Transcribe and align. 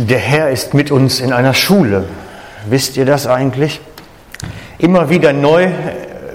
Der 0.00 0.20
Herr 0.20 0.50
ist 0.50 0.74
mit 0.74 0.92
uns 0.92 1.18
in 1.18 1.32
einer 1.32 1.54
Schule. 1.54 2.04
Wisst 2.70 2.96
ihr 2.96 3.04
das 3.04 3.26
eigentlich? 3.26 3.80
Immer 4.78 5.10
wieder 5.10 5.32
neu 5.32 5.70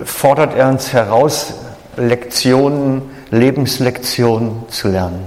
fordert 0.04 0.54
er 0.54 0.68
uns 0.68 0.92
heraus, 0.92 1.54
Lektionen, 1.96 3.04
Lebenslektionen 3.32 4.68
zu 4.68 4.90
lernen. 4.90 5.26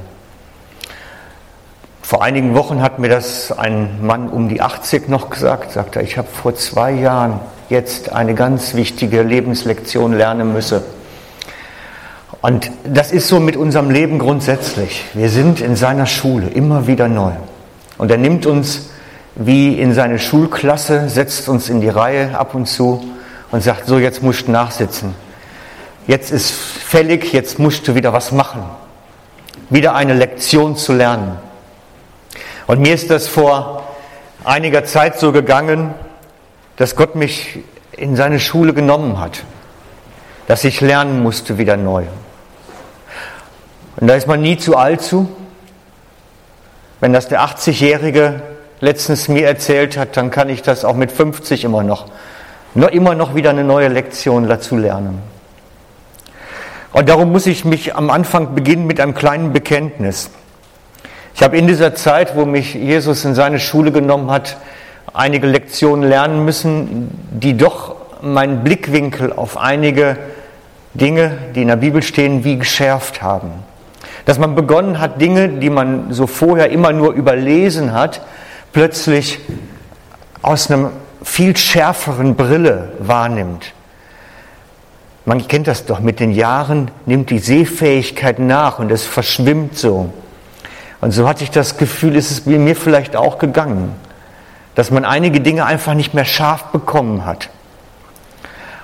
Vor 2.02 2.22
einigen 2.22 2.54
Wochen 2.54 2.82
hat 2.82 2.98
mir 2.98 3.08
das 3.08 3.52
ein 3.56 4.04
Mann 4.04 4.28
um 4.28 4.50
die 4.50 4.60
80 4.60 5.08
noch 5.08 5.30
gesagt, 5.30 5.72
sagte 5.72 6.02
ich 6.02 6.18
habe 6.18 6.28
vor 6.28 6.54
zwei 6.56 6.92
Jahren 6.92 7.40
jetzt 7.70 8.12
eine 8.12 8.34
ganz 8.34 8.74
wichtige 8.74 9.22
Lebenslektion 9.22 10.12
lernen 10.12 10.52
müssen. 10.52 10.82
Und 12.42 12.70
das 12.84 13.12
ist 13.12 13.28
so 13.28 13.40
mit 13.40 13.56
unserem 13.56 13.88
Leben 13.88 14.18
grundsätzlich. 14.18 15.06
Wir 15.14 15.30
sind 15.30 15.62
in 15.62 15.74
seiner 15.74 16.04
Schule 16.04 16.48
immer 16.48 16.86
wieder 16.86 17.08
neu. 17.08 17.32
Und 17.98 18.10
er 18.10 18.18
nimmt 18.18 18.46
uns 18.46 18.90
wie 19.34 19.78
in 19.78 19.92
seine 19.94 20.18
Schulklasse, 20.18 21.08
setzt 21.08 21.48
uns 21.48 21.68
in 21.68 21.80
die 21.80 21.88
Reihe 21.88 22.38
ab 22.38 22.54
und 22.54 22.66
zu 22.66 23.04
und 23.50 23.62
sagt, 23.62 23.86
so 23.86 23.98
jetzt 23.98 24.22
musst 24.22 24.48
du 24.48 24.52
nachsitzen. 24.52 25.14
Jetzt 26.06 26.30
ist 26.30 26.50
fällig, 26.50 27.32
jetzt 27.32 27.58
musst 27.58 27.86
du 27.88 27.94
wieder 27.94 28.12
was 28.12 28.32
machen. 28.32 28.62
Wieder 29.70 29.94
eine 29.94 30.14
Lektion 30.14 30.76
zu 30.76 30.92
lernen. 30.92 31.38
Und 32.66 32.80
mir 32.80 32.94
ist 32.94 33.10
das 33.10 33.28
vor 33.28 33.88
einiger 34.44 34.84
Zeit 34.84 35.18
so 35.18 35.32
gegangen, 35.32 35.94
dass 36.76 36.96
Gott 36.96 37.14
mich 37.14 37.60
in 37.92 38.16
seine 38.16 38.38
Schule 38.38 38.74
genommen 38.74 39.18
hat, 39.18 39.42
dass 40.46 40.64
ich 40.64 40.80
lernen 40.80 41.22
musste 41.22 41.58
wieder 41.58 41.76
neu. 41.76 42.04
Und 43.96 44.06
da 44.06 44.14
ist 44.14 44.26
man 44.26 44.40
nie 44.40 44.58
zu 44.58 44.76
alt 44.76 45.02
zu. 45.02 45.28
Wenn 47.00 47.12
das 47.12 47.28
der 47.28 47.42
80-Jährige 47.42 48.40
letztens 48.80 49.28
mir 49.28 49.46
erzählt 49.46 49.96
hat, 49.96 50.16
dann 50.16 50.30
kann 50.30 50.48
ich 50.48 50.62
das 50.62 50.84
auch 50.84 50.96
mit 50.96 51.12
50 51.12 51.64
immer 51.64 51.82
noch, 51.82 52.06
nur 52.74 52.92
immer 52.92 53.14
noch 53.14 53.34
wieder 53.34 53.50
eine 53.50 53.64
neue 53.64 53.88
Lektion 53.88 54.48
dazu 54.48 54.76
lernen. 54.76 55.20
Und 56.92 57.08
darum 57.08 57.32
muss 57.32 57.46
ich 57.46 57.64
mich 57.64 57.94
am 57.94 58.10
Anfang 58.10 58.54
beginnen 58.54 58.86
mit 58.86 59.00
einem 59.00 59.14
kleinen 59.14 59.52
Bekenntnis. 59.52 60.30
Ich 61.34 61.42
habe 61.42 61.58
in 61.58 61.66
dieser 61.66 61.94
Zeit, 61.94 62.34
wo 62.34 62.46
mich 62.46 62.74
Jesus 62.74 63.24
in 63.26 63.34
seine 63.34 63.60
Schule 63.60 63.92
genommen 63.92 64.30
hat, 64.30 64.56
einige 65.12 65.46
Lektionen 65.46 66.08
lernen 66.08 66.46
müssen, 66.46 67.10
die 67.30 67.54
doch 67.54 67.96
meinen 68.22 68.64
Blickwinkel 68.64 69.32
auf 69.34 69.58
einige 69.58 70.16
Dinge, 70.94 71.36
die 71.54 71.62
in 71.62 71.68
der 71.68 71.76
Bibel 71.76 72.02
stehen, 72.02 72.44
wie 72.44 72.56
geschärft 72.56 73.20
haben. 73.20 73.52
Dass 74.26 74.38
man 74.38 74.54
begonnen 74.54 75.00
hat, 75.00 75.20
Dinge, 75.20 75.48
die 75.48 75.70
man 75.70 76.12
so 76.12 76.26
vorher 76.26 76.70
immer 76.70 76.92
nur 76.92 77.14
überlesen 77.14 77.92
hat, 77.92 78.20
plötzlich 78.72 79.38
aus 80.42 80.70
einer 80.70 80.90
viel 81.22 81.56
schärferen 81.56 82.34
Brille 82.34 82.92
wahrnimmt. 82.98 83.72
Man 85.24 85.46
kennt 85.48 85.66
das 85.66 85.86
doch, 85.86 86.00
mit 86.00 86.20
den 86.20 86.30
Jahren 86.30 86.90
nimmt 87.04 87.30
die 87.30 87.38
Sehfähigkeit 87.38 88.38
nach 88.38 88.78
und 88.78 88.92
es 88.92 89.04
verschwimmt 89.04 89.78
so. 89.78 90.12
Und 91.00 91.12
so 91.12 91.28
hatte 91.28 91.42
ich 91.42 91.50
das 91.50 91.78
Gefühl, 91.78 92.16
ist 92.16 92.30
es 92.30 92.46
mir 92.46 92.76
vielleicht 92.76 93.16
auch 93.16 93.38
gegangen, 93.38 93.94
dass 94.74 94.90
man 94.90 95.04
einige 95.04 95.40
Dinge 95.40 95.66
einfach 95.66 95.94
nicht 95.94 96.14
mehr 96.14 96.24
scharf 96.24 96.64
bekommen 96.66 97.24
hat. 97.24 97.50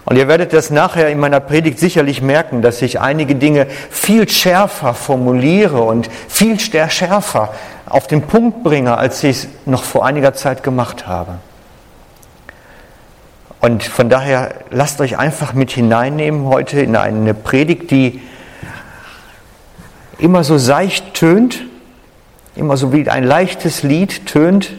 Und 0.05 0.17
ihr 0.17 0.27
werdet 0.27 0.53
das 0.53 0.71
nachher 0.71 1.09
in 1.11 1.21
meiner 1.21 1.41
Predigt 1.41 1.79
sicherlich 1.79 2.23
merken, 2.23 2.61
dass 2.61 2.83
ich 2.83 3.01
einige 3.01 3.37
Dinge 3.37 3.67
viel 3.91 4.29
schärfer 4.29 4.95
formuliere 4.95 5.81
und 5.81 6.11
viel 6.29 6.59
schärfer 6.59 7.55
auf 7.87 8.09
den 8.09 8.23
Punkt 8.23 8.65
bringe, 8.65 8.99
als 8.99 9.23
ich 9.23 9.31
es 9.31 9.49
noch 9.65 9.85
vor 9.85 10.05
einiger 10.05 10.35
Zeit 10.35 10.63
gemacht 10.63 11.07
habe. 11.07 11.37
Und 13.61 13.85
von 13.85 14.11
daher 14.11 14.57
lasst 14.71 15.01
euch 15.01 15.19
einfach 15.19 15.53
mit 15.53 15.71
hineinnehmen 15.71 16.47
heute 16.47 16.81
in 16.81 16.97
eine 16.97 17.33
Predigt, 17.33 17.93
die 17.93 18.21
immer 20.19 20.43
so 20.43 20.59
seicht 20.59 21.15
tönt, 21.15 21.65
immer 22.57 22.77
so 22.77 22.93
wie 22.93 23.09
ein 23.09 23.23
leichtes 23.23 23.85
Lied 23.85 24.27
tönt, 24.27 24.73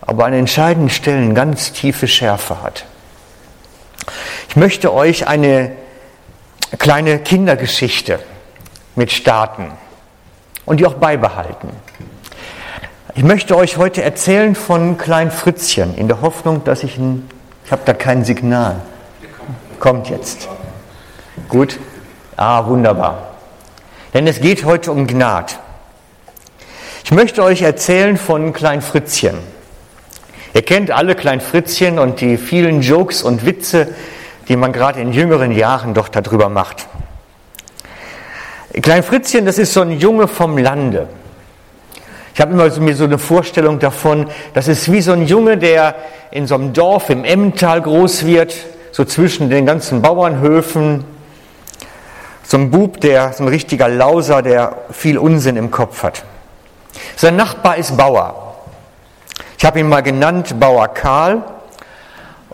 aber 0.00 0.24
an 0.24 0.32
entscheidenden 0.32 0.88
Stellen 0.88 1.34
ganz 1.34 1.72
tiefe 1.72 2.08
Schärfe 2.08 2.62
hat. 2.62 2.86
Ich 4.48 4.56
möchte 4.56 4.92
euch 4.92 5.26
eine 5.26 5.72
kleine 6.78 7.18
Kindergeschichte 7.18 8.20
mit 8.96 9.12
starten 9.12 9.72
und 10.66 10.80
die 10.80 10.86
auch 10.86 10.94
beibehalten. 10.94 11.68
Ich 13.14 13.24
möchte 13.24 13.56
euch 13.56 13.76
heute 13.76 14.02
erzählen 14.02 14.54
von 14.54 14.96
Klein 14.96 15.30
Fritzchen, 15.30 15.96
in 15.96 16.08
der 16.08 16.20
Hoffnung, 16.20 16.64
dass 16.64 16.84
ich 16.84 16.96
ein, 16.96 17.28
ich 17.64 17.72
habe 17.72 17.82
da 17.84 17.92
kein 17.92 18.24
Signal. 18.24 18.80
Kommt 19.78 20.08
jetzt. 20.10 20.48
Gut? 21.48 21.78
Ah, 22.36 22.66
wunderbar. 22.66 23.30
Denn 24.14 24.26
es 24.26 24.40
geht 24.40 24.64
heute 24.64 24.92
um 24.92 25.06
Gnad. 25.06 25.58
Ich 27.04 27.10
möchte 27.10 27.42
euch 27.42 27.62
erzählen 27.62 28.16
von 28.16 28.52
Klein 28.52 28.82
Fritzchen. 28.82 29.38
Ihr 30.52 30.62
kennt 30.62 30.90
alle 30.90 31.14
Klein 31.14 31.40
Fritzchen 31.40 31.98
und 31.98 32.20
die 32.20 32.36
vielen 32.36 32.82
Jokes 32.82 33.22
und 33.22 33.46
Witze, 33.46 33.88
die 34.48 34.56
man 34.56 34.72
gerade 34.72 35.00
in 35.00 35.12
jüngeren 35.12 35.52
Jahren 35.52 35.94
doch 35.94 36.08
darüber 36.08 36.48
macht. 36.48 36.88
Klein 38.82 39.04
Fritzchen, 39.04 39.46
das 39.46 39.58
ist 39.58 39.72
so 39.72 39.82
ein 39.82 39.92
Junge 39.92 40.26
vom 40.26 40.58
Lande. 40.58 41.08
Ich 42.34 42.40
habe 42.40 42.52
immer 42.52 42.70
so, 42.70 42.80
mir 42.80 42.96
so 42.96 43.04
eine 43.04 43.18
Vorstellung 43.18 43.78
davon, 43.78 44.26
das 44.54 44.66
ist 44.66 44.90
wie 44.90 45.00
so 45.00 45.12
ein 45.12 45.26
Junge, 45.26 45.56
der 45.56 45.94
in 46.32 46.46
so 46.46 46.56
einem 46.56 46.72
Dorf 46.72 47.10
im 47.10 47.24
Emmental 47.24 47.82
groß 47.82 48.26
wird, 48.26 48.54
so 48.92 49.04
zwischen 49.04 49.50
den 49.50 49.66
ganzen 49.66 50.02
Bauernhöfen. 50.02 51.04
So 52.42 52.56
ein 52.56 52.70
Bub, 52.70 53.00
der, 53.00 53.32
so 53.32 53.44
ein 53.44 53.48
richtiger 53.48 53.88
Lauser, 53.88 54.42
der 54.42 54.78
viel 54.90 55.18
Unsinn 55.18 55.56
im 55.56 55.70
Kopf 55.70 56.02
hat. 56.02 56.24
Sein 57.14 57.36
Nachbar 57.36 57.76
ist 57.76 57.96
Bauer. 57.96 58.49
Ich 59.60 59.66
habe 59.66 59.78
ihn 59.78 59.90
mal 59.90 60.02
genannt 60.02 60.58
Bauer 60.58 60.88
Karl. 60.88 61.42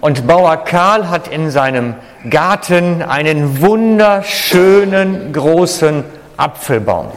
Und 0.01 0.27
Bauer 0.27 0.57
Karl 0.57 1.09
hat 1.09 1.29
in 1.29 1.53
seinem 1.53 1.95
Garten 2.29 3.01
einen 3.01 3.61
wunderschönen 3.61 5.33
großen 5.33 6.03
Apfelbaum. 6.37 7.13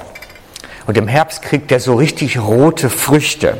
Und 0.85 0.95
im 0.95 1.07
Herbst 1.07 1.41
kriegt 1.41 1.71
er 1.71 1.79
so 1.79 1.95
richtig 1.95 2.37
rote 2.37 2.91
Früchte. 2.91 3.57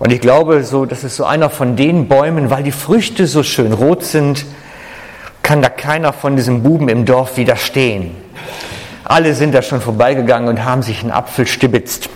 Und 0.00 0.12
ich 0.12 0.20
glaube, 0.20 0.64
so, 0.64 0.86
das 0.86 1.04
ist 1.04 1.14
so 1.14 1.24
einer 1.24 1.48
von 1.48 1.76
den 1.76 2.08
Bäumen, 2.08 2.50
weil 2.50 2.64
die 2.64 2.72
Früchte 2.72 3.28
so 3.28 3.44
schön 3.44 3.72
rot 3.72 4.02
sind, 4.02 4.44
kann 5.44 5.62
da 5.62 5.68
keiner 5.68 6.12
von 6.12 6.34
diesen 6.34 6.64
Buben 6.64 6.88
im 6.88 7.04
Dorf 7.04 7.36
widerstehen. 7.36 8.10
Alle 9.04 9.34
sind 9.34 9.54
da 9.54 9.62
schon 9.62 9.80
vorbeigegangen 9.80 10.48
und 10.48 10.64
haben 10.64 10.82
sich 10.82 11.02
einen 11.02 11.12
Apfel 11.12 11.46
stibitzt. 11.46 12.08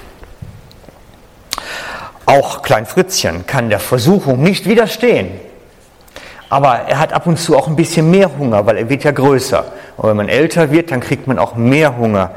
Auch 2.30 2.62
Klein 2.62 2.86
Fritzchen 2.86 3.44
kann 3.44 3.70
der 3.70 3.80
Versuchung 3.80 4.40
nicht 4.40 4.64
widerstehen. 4.68 5.32
Aber 6.48 6.82
er 6.86 7.00
hat 7.00 7.12
ab 7.12 7.26
und 7.26 7.40
zu 7.40 7.56
auch 7.56 7.66
ein 7.66 7.74
bisschen 7.74 8.08
mehr 8.08 8.30
Hunger, 8.38 8.66
weil 8.66 8.76
er 8.76 8.88
wird 8.88 9.02
ja 9.02 9.10
größer. 9.10 9.64
Und 9.96 10.08
wenn 10.08 10.16
man 10.16 10.28
älter 10.28 10.70
wird, 10.70 10.92
dann 10.92 11.00
kriegt 11.00 11.26
man 11.26 11.40
auch 11.40 11.56
mehr 11.56 11.96
Hunger. 11.96 12.30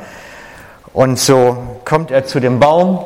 Und 0.93 1.19
so 1.19 1.77
kommt 1.85 2.09
er 2.09 2.25
zu 2.25 2.39
dem 2.39 2.59
Baum 2.59 3.05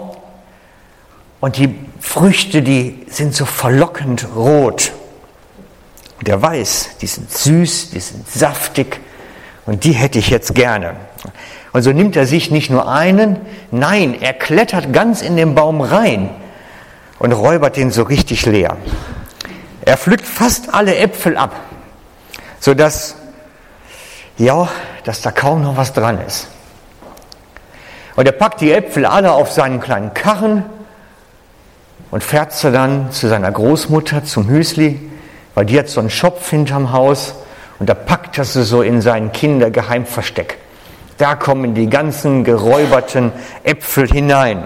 und 1.41 1.57
die 1.57 1.75
Früchte, 1.99 2.61
die 2.61 3.05
sind 3.09 3.35
so 3.35 3.43
verlockend 3.43 4.25
rot. 4.33 4.93
Und 6.19 6.29
er 6.29 6.41
weiß, 6.41 6.91
die 7.01 7.07
sind 7.07 7.29
süß, 7.29 7.89
die 7.89 7.99
sind 7.99 8.29
saftig 8.29 9.01
und 9.65 9.83
die 9.83 9.91
hätte 9.91 10.19
ich 10.19 10.29
jetzt 10.29 10.55
gerne. 10.55 10.95
Und 11.73 11.81
so 11.81 11.91
nimmt 11.91 12.15
er 12.15 12.25
sich 12.25 12.49
nicht 12.49 12.69
nur 12.69 12.87
einen, 12.87 13.35
nein, 13.71 14.15
er 14.21 14.31
klettert 14.31 14.93
ganz 14.93 15.21
in 15.21 15.35
den 15.35 15.53
Baum 15.53 15.81
rein 15.81 16.29
und 17.19 17.31
räubert 17.31 17.77
den 17.77 17.91
so 17.91 18.03
richtig 18.03 18.45
leer. 18.45 18.77
Er 19.81 19.97
pflückt 19.97 20.25
fast 20.25 20.73
alle 20.73 20.97
Äpfel 20.97 21.37
ab, 21.37 21.55
sodass, 22.59 23.15
ja, 24.37 24.67
dass 25.03 25.21
da 25.21 25.31
kaum 25.31 25.63
noch 25.63 25.77
was 25.77 25.93
dran 25.93 26.19
ist. 26.25 26.47
Und 28.15 28.25
er 28.25 28.31
packt 28.31 28.61
die 28.61 28.71
Äpfel 28.71 29.05
alle 29.05 29.31
auf 29.31 29.51
seinen 29.51 29.79
kleinen 29.79 30.13
Karren 30.13 30.65
und 32.11 32.23
fährt 32.23 32.51
sie 32.51 32.71
dann 32.71 33.11
zu 33.11 33.27
seiner 33.27 33.51
Großmutter 33.51 34.23
zum 34.23 34.47
Müsli, 34.47 34.99
weil 35.55 35.65
die 35.65 35.77
hat 35.77 35.87
so 35.87 35.99
einen 35.99 36.09
Schopf 36.09 36.49
hinterm 36.49 36.91
Haus 36.91 37.35
und 37.79 37.87
da 37.87 37.93
packt 37.93 38.37
er 38.37 38.45
sie 38.45 38.63
so 38.63 38.81
in 38.81 39.01
sein 39.01 39.31
Kindergeheimversteck. 39.31 40.57
Da 41.17 41.35
kommen 41.35 41.73
die 41.73 41.89
ganzen 41.89 42.43
geräuberten 42.43 43.31
Äpfel 43.63 44.07
hinein. 44.07 44.65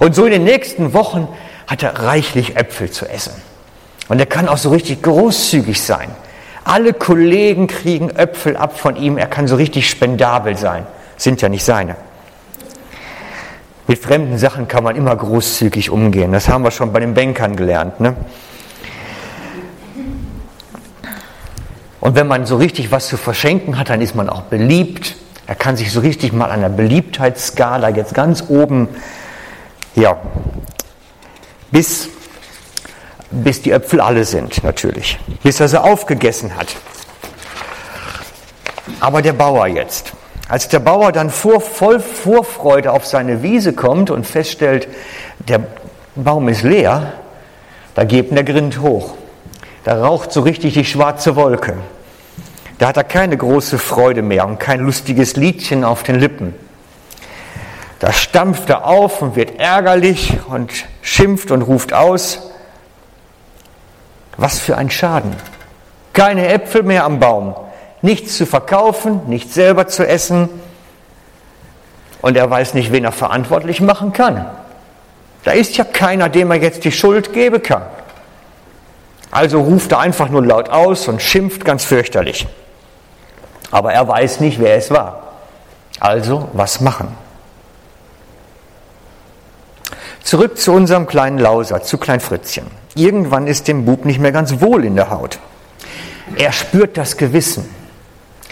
Und 0.00 0.14
so 0.14 0.24
in 0.24 0.32
den 0.32 0.44
nächsten 0.44 0.92
Wochen 0.92 1.28
hat 1.68 1.82
er 1.84 2.02
reichlich 2.02 2.56
Äpfel 2.56 2.90
zu 2.90 3.06
essen. 3.08 3.34
Und 4.08 4.18
er 4.18 4.26
kann 4.26 4.48
auch 4.48 4.56
so 4.56 4.70
richtig 4.70 5.02
großzügig 5.02 5.80
sein. 5.80 6.10
Alle 6.64 6.94
Kollegen 6.94 7.66
kriegen 7.66 8.10
Äpfel 8.10 8.56
ab 8.56 8.78
von 8.78 8.96
ihm. 8.96 9.18
Er 9.18 9.26
kann 9.26 9.46
so 9.46 9.56
richtig 9.56 9.88
spendabel 9.88 10.56
sein. 10.56 10.86
Sind 11.16 11.40
ja 11.40 11.48
nicht 11.48 11.64
seine. 11.64 11.96
Mit 13.86 13.98
fremden 13.98 14.38
Sachen 14.38 14.66
kann 14.66 14.82
man 14.82 14.96
immer 14.96 15.14
großzügig 15.14 15.90
umgehen. 15.90 16.32
Das 16.32 16.48
haben 16.48 16.64
wir 16.64 16.70
schon 16.70 16.92
bei 16.92 17.00
den 17.00 17.14
Bankern 17.14 17.54
gelernt. 17.54 18.00
Ne? 18.00 18.16
Und 22.00 22.14
wenn 22.14 22.26
man 22.26 22.46
so 22.46 22.56
richtig 22.56 22.90
was 22.92 23.08
zu 23.08 23.16
verschenken 23.16 23.78
hat, 23.78 23.90
dann 23.90 24.00
ist 24.00 24.14
man 24.14 24.30
auch 24.30 24.42
beliebt. 24.42 25.16
Er 25.46 25.54
kann 25.54 25.76
sich 25.76 25.92
so 25.92 26.00
richtig 26.00 26.32
mal 26.32 26.50
an 26.50 26.60
der 26.60 26.68
Beliebtheitsskala 26.68 27.90
jetzt 27.90 28.14
ganz 28.14 28.44
oben, 28.48 28.88
ja, 29.94 30.18
bis, 31.70 32.08
bis 33.30 33.62
die 33.62 33.72
Äpfel 33.72 34.00
alle 34.00 34.24
sind, 34.24 34.62
natürlich. 34.64 35.18
Bis 35.42 35.60
er 35.60 35.68
sie 35.68 35.82
aufgegessen 35.82 36.56
hat. 36.56 36.68
Aber 39.00 39.22
der 39.22 39.32
Bauer 39.32 39.66
jetzt. 39.66 40.12
Als 40.48 40.68
der 40.68 40.78
Bauer 40.78 41.12
dann 41.12 41.30
vor, 41.30 41.60
voll 41.60 42.00
Vorfreude 42.00 42.92
auf 42.92 43.06
seine 43.06 43.42
Wiese 43.42 43.74
kommt 43.74 44.10
und 44.10 44.26
feststellt, 44.26 44.88
der 45.46 45.60
Baum 46.14 46.48
ist 46.48 46.62
leer, 46.62 47.12
da 47.94 48.04
geht 48.04 48.34
der 48.34 48.44
Grind 48.44 48.80
hoch. 48.80 49.14
Da 49.84 50.00
raucht 50.02 50.32
so 50.32 50.40
richtig 50.40 50.74
die 50.74 50.84
schwarze 50.84 51.36
Wolke. 51.36 51.74
Da 52.78 52.88
hat 52.88 52.96
er 52.96 53.04
keine 53.04 53.36
große 53.36 53.78
Freude 53.78 54.22
mehr 54.22 54.46
und 54.46 54.58
kein 54.58 54.80
lustiges 54.80 55.36
Liedchen 55.36 55.84
auf 55.84 56.02
den 56.02 56.18
Lippen. 56.18 56.54
Da 57.98 58.12
stampft 58.12 58.70
er 58.70 58.86
auf 58.86 59.22
und 59.22 59.34
wird 59.34 59.58
ärgerlich 59.58 60.38
und 60.48 60.72
schimpft 61.02 61.50
und 61.50 61.62
ruft 61.62 61.92
aus. 61.92 62.50
Was 64.36 64.60
für 64.60 64.76
ein 64.76 64.90
Schaden. 64.90 65.34
Keine 66.12 66.48
Äpfel 66.48 66.84
mehr 66.84 67.04
am 67.04 67.18
Baum, 67.18 67.56
nichts 68.02 68.36
zu 68.36 68.46
verkaufen, 68.46 69.22
nichts 69.26 69.54
selber 69.54 69.88
zu 69.88 70.06
essen. 70.06 70.48
Und 72.22 72.36
er 72.36 72.48
weiß 72.48 72.74
nicht, 72.74 72.92
wen 72.92 73.04
er 73.04 73.12
verantwortlich 73.12 73.80
machen 73.80 74.12
kann. 74.12 74.46
Da 75.44 75.52
ist 75.52 75.76
ja 75.76 75.84
keiner, 75.84 76.28
dem 76.28 76.50
er 76.50 76.58
jetzt 76.58 76.84
die 76.84 76.92
Schuld 76.92 77.32
geben 77.32 77.62
kann. 77.62 77.82
Also 79.30 79.60
ruft 79.60 79.92
er 79.92 80.00
einfach 80.00 80.28
nur 80.28 80.44
laut 80.44 80.68
aus 80.68 81.08
und 81.08 81.20
schimpft 81.20 81.64
ganz 81.64 81.84
fürchterlich. 81.84 82.46
Aber 83.70 83.92
er 83.92 84.06
weiß 84.06 84.40
nicht, 84.40 84.60
wer 84.60 84.76
es 84.76 84.90
war. 84.90 85.22
Also, 86.00 86.48
was 86.52 86.80
machen? 86.80 87.16
Zurück 90.28 90.58
zu 90.58 90.72
unserem 90.72 91.06
kleinen 91.06 91.38
Lauser, 91.38 91.82
zu 91.82 91.96
Klein 91.96 92.20
Fritzchen. 92.20 92.66
Irgendwann 92.94 93.46
ist 93.46 93.66
dem 93.66 93.86
Bub 93.86 94.04
nicht 94.04 94.20
mehr 94.20 94.30
ganz 94.30 94.60
wohl 94.60 94.84
in 94.84 94.94
der 94.94 95.08
Haut. 95.08 95.38
Er 96.36 96.52
spürt 96.52 96.98
das 96.98 97.16
Gewissen. 97.16 97.64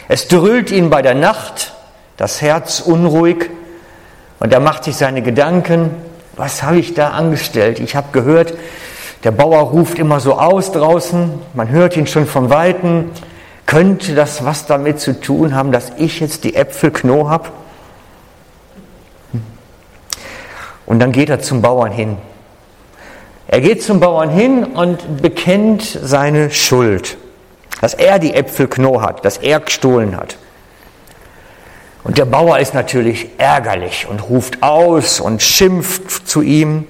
Es 0.09 0.27
dröhlt 0.27 0.71
ihn 0.71 0.89
bei 0.89 1.03
der 1.03 1.15
Nacht, 1.15 1.75
das 2.17 2.41
Herz 2.41 2.81
unruhig 2.81 3.51
und 4.39 4.55
er 4.55 4.61
macht 4.61 4.85
sich 4.85 4.97
seine 4.97 5.21
Gedanken, 5.21 5.91
was 6.35 6.63
habe 6.63 6.79
ich 6.79 6.95
da 6.95 7.11
angestellt? 7.11 7.79
Ich 7.79 7.95
habe 7.95 8.07
gehört, 8.11 8.55
der 9.23 9.33
Bauer 9.33 9.61
ruft 9.61 9.99
immer 9.99 10.19
so 10.19 10.39
aus 10.39 10.73
draußen, 10.73 11.31
man 11.53 11.69
hört 11.69 11.95
ihn 11.99 12.07
schon 12.07 12.25
von 12.25 12.49
Weitem. 12.49 13.11
Könnte 13.67 14.15
das 14.15 14.47
was 14.47 14.65
damit 14.65 14.99
zu 14.99 15.21
tun 15.21 15.55
haben, 15.55 15.73
dass 15.73 15.93
ich 15.99 16.21
jetzt 16.21 16.45
die 16.45 16.55
Äpfel 16.55 16.91
Kno 16.91 17.29
habe? 17.29 17.51
Und 20.87 21.01
dann 21.01 21.13
geht 21.13 21.29
er 21.29 21.41
zum 21.41 21.61
Bauern 21.61 21.93
hin. 21.93 22.17
Er 23.49 23.61
geht 23.61 23.83
zum 23.83 24.01
Bauern 24.01 24.31
hin 24.31 24.65
und 24.65 25.23
bekennt 25.23 25.83
seine 25.83 26.51
Schuld, 26.51 27.17
dass 27.81 27.95
er 27.95 28.19
die 28.19 28.35
Äpfel 28.35 28.69
Kno 28.69 29.03
hat, 29.03 29.25
dass 29.25 29.39
er 29.39 29.61
gestohlen 29.61 30.17
hat. 30.17 30.37
Und 32.03 32.19
der 32.19 32.25
Bauer 32.25 32.59
ist 32.59 32.73
natürlich 32.73 33.31
ärgerlich 33.39 34.07
und 34.09 34.29
ruft 34.29 34.63
aus 34.63 35.19
und 35.19 35.43
schimpft 35.43 36.29
zu 36.29 36.41
ihm. 36.41 36.87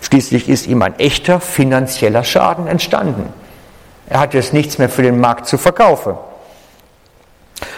Schließlich 0.00 0.48
ist 0.48 0.66
ihm 0.66 0.82
ein 0.82 0.98
echter 0.98 1.40
finanzieller 1.40 2.24
Schaden 2.24 2.66
entstanden. 2.66 3.32
Er 4.08 4.20
hat 4.20 4.34
jetzt 4.34 4.52
nichts 4.52 4.78
mehr 4.78 4.88
für 4.88 5.02
den 5.02 5.20
Markt 5.20 5.46
zu 5.46 5.58
verkaufen. 5.58 6.14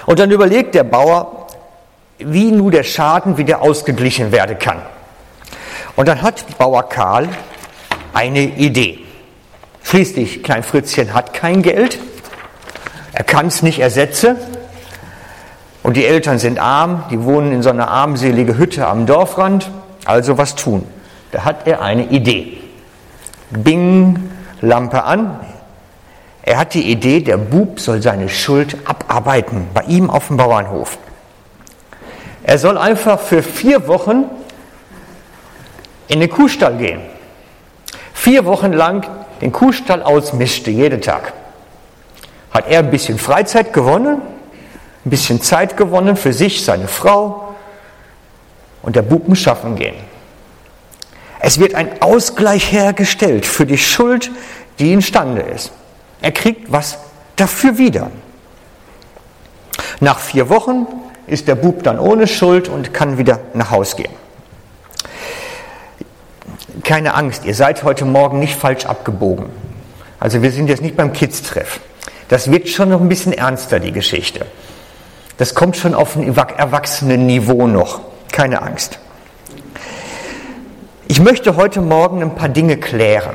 Und 0.06 0.18
dann 0.18 0.30
überlegt 0.30 0.74
der 0.74 0.84
Bauer, 0.84 1.46
wie 2.18 2.50
nun 2.50 2.70
der 2.70 2.82
Schaden 2.82 3.36
wieder 3.36 3.60
ausgeglichen 3.60 4.32
werden 4.32 4.58
kann. 4.58 4.80
Und 5.96 6.08
dann 6.08 6.22
hat 6.22 6.58
Bauer 6.58 6.88
Karl 6.88 7.28
eine 8.12 8.42
Idee. 8.42 9.00
Schließlich, 9.82 10.42
Klein 10.42 10.62
Fritzchen 10.62 11.14
hat 11.14 11.34
kein 11.34 11.62
Geld, 11.62 11.98
er 13.12 13.24
kann 13.24 13.46
es 13.46 13.62
nicht 13.62 13.78
ersetzen 13.78 14.36
und 15.84 15.96
die 15.96 16.04
Eltern 16.04 16.38
sind 16.38 16.58
arm, 16.58 17.04
die 17.10 17.22
wohnen 17.22 17.52
in 17.52 17.62
so 17.62 17.70
einer 17.70 17.88
armselige 17.88 18.58
Hütte 18.58 18.86
am 18.86 19.06
Dorfrand, 19.06 19.70
also 20.04 20.36
was 20.38 20.56
tun? 20.56 20.84
Da 21.30 21.44
hat 21.44 21.66
er 21.66 21.82
eine 21.82 22.06
Idee. 22.06 22.58
Bing, 23.50 24.30
Lampe 24.60 25.04
an. 25.04 25.38
Er 26.42 26.58
hat 26.58 26.74
die 26.74 26.90
Idee, 26.90 27.20
der 27.20 27.36
Bub 27.36 27.78
soll 27.78 28.02
seine 28.02 28.28
Schuld 28.28 28.76
abarbeiten 28.84 29.68
bei 29.72 29.82
ihm 29.82 30.10
auf 30.10 30.28
dem 30.28 30.38
Bauernhof. 30.38 30.98
Er 32.42 32.58
soll 32.58 32.78
einfach 32.78 33.20
für 33.20 33.42
vier 33.42 33.86
Wochen 33.86 34.24
in 36.08 36.20
den 36.20 36.30
Kuhstall 36.30 36.76
gehen. 36.76 37.00
Vier 38.12 38.44
Wochen 38.44 38.72
lang 38.72 39.06
den 39.40 39.52
Kuhstall 39.52 40.02
ausmischte, 40.02 40.70
jeden 40.70 41.00
Tag. 41.00 41.32
Hat 42.50 42.68
er 42.68 42.78
ein 42.78 42.90
bisschen 42.90 43.18
Freizeit 43.18 43.72
gewonnen, 43.72 44.22
ein 45.04 45.10
bisschen 45.10 45.42
Zeit 45.42 45.76
gewonnen 45.76 46.16
für 46.16 46.32
sich, 46.32 46.64
seine 46.64 46.88
Frau 46.88 47.54
und 48.82 48.96
der 48.96 49.02
Bub 49.02 49.28
muss 49.28 49.40
schaffen 49.40 49.76
gehen. 49.76 49.96
Es 51.40 51.58
wird 51.58 51.74
ein 51.74 52.00
Ausgleich 52.00 52.72
hergestellt 52.72 53.44
für 53.44 53.66
die 53.66 53.76
Schuld, 53.76 54.30
die 54.78 54.92
imstande 54.92 55.42
ist. 55.42 55.72
Er 56.22 56.32
kriegt 56.32 56.72
was 56.72 56.98
dafür 57.36 57.76
wieder. 57.76 58.10
Nach 60.00 60.18
vier 60.18 60.48
Wochen 60.48 60.86
ist 61.26 61.48
der 61.48 61.54
Bub 61.56 61.82
dann 61.82 61.98
ohne 61.98 62.26
Schuld 62.26 62.68
und 62.68 62.94
kann 62.94 63.18
wieder 63.18 63.40
nach 63.52 63.70
Haus 63.70 63.96
gehen 63.96 64.23
keine 66.82 67.14
Angst, 67.14 67.44
ihr 67.44 67.54
seid 67.54 67.84
heute 67.84 68.04
Morgen 68.04 68.40
nicht 68.40 68.56
falsch 68.56 68.86
abgebogen. 68.86 69.46
Also 70.18 70.42
wir 70.42 70.50
sind 70.50 70.68
jetzt 70.68 70.82
nicht 70.82 70.96
beim 70.96 71.12
Kids-Treff. 71.12 71.80
Das 72.28 72.50
wird 72.50 72.68
schon 72.68 72.88
noch 72.88 73.00
ein 73.00 73.08
bisschen 73.08 73.32
ernster, 73.32 73.78
die 73.78 73.92
Geschichte. 73.92 74.46
Das 75.36 75.54
kommt 75.54 75.76
schon 75.76 75.94
auf 75.94 76.16
ein 76.16 76.34
Erwachsenenniveau 76.34 77.66
noch. 77.66 78.00
Keine 78.32 78.62
Angst. 78.62 78.98
Ich 81.06 81.20
möchte 81.20 81.56
heute 81.56 81.80
Morgen 81.80 82.22
ein 82.22 82.34
paar 82.34 82.48
Dinge 82.48 82.76
klären. 82.76 83.34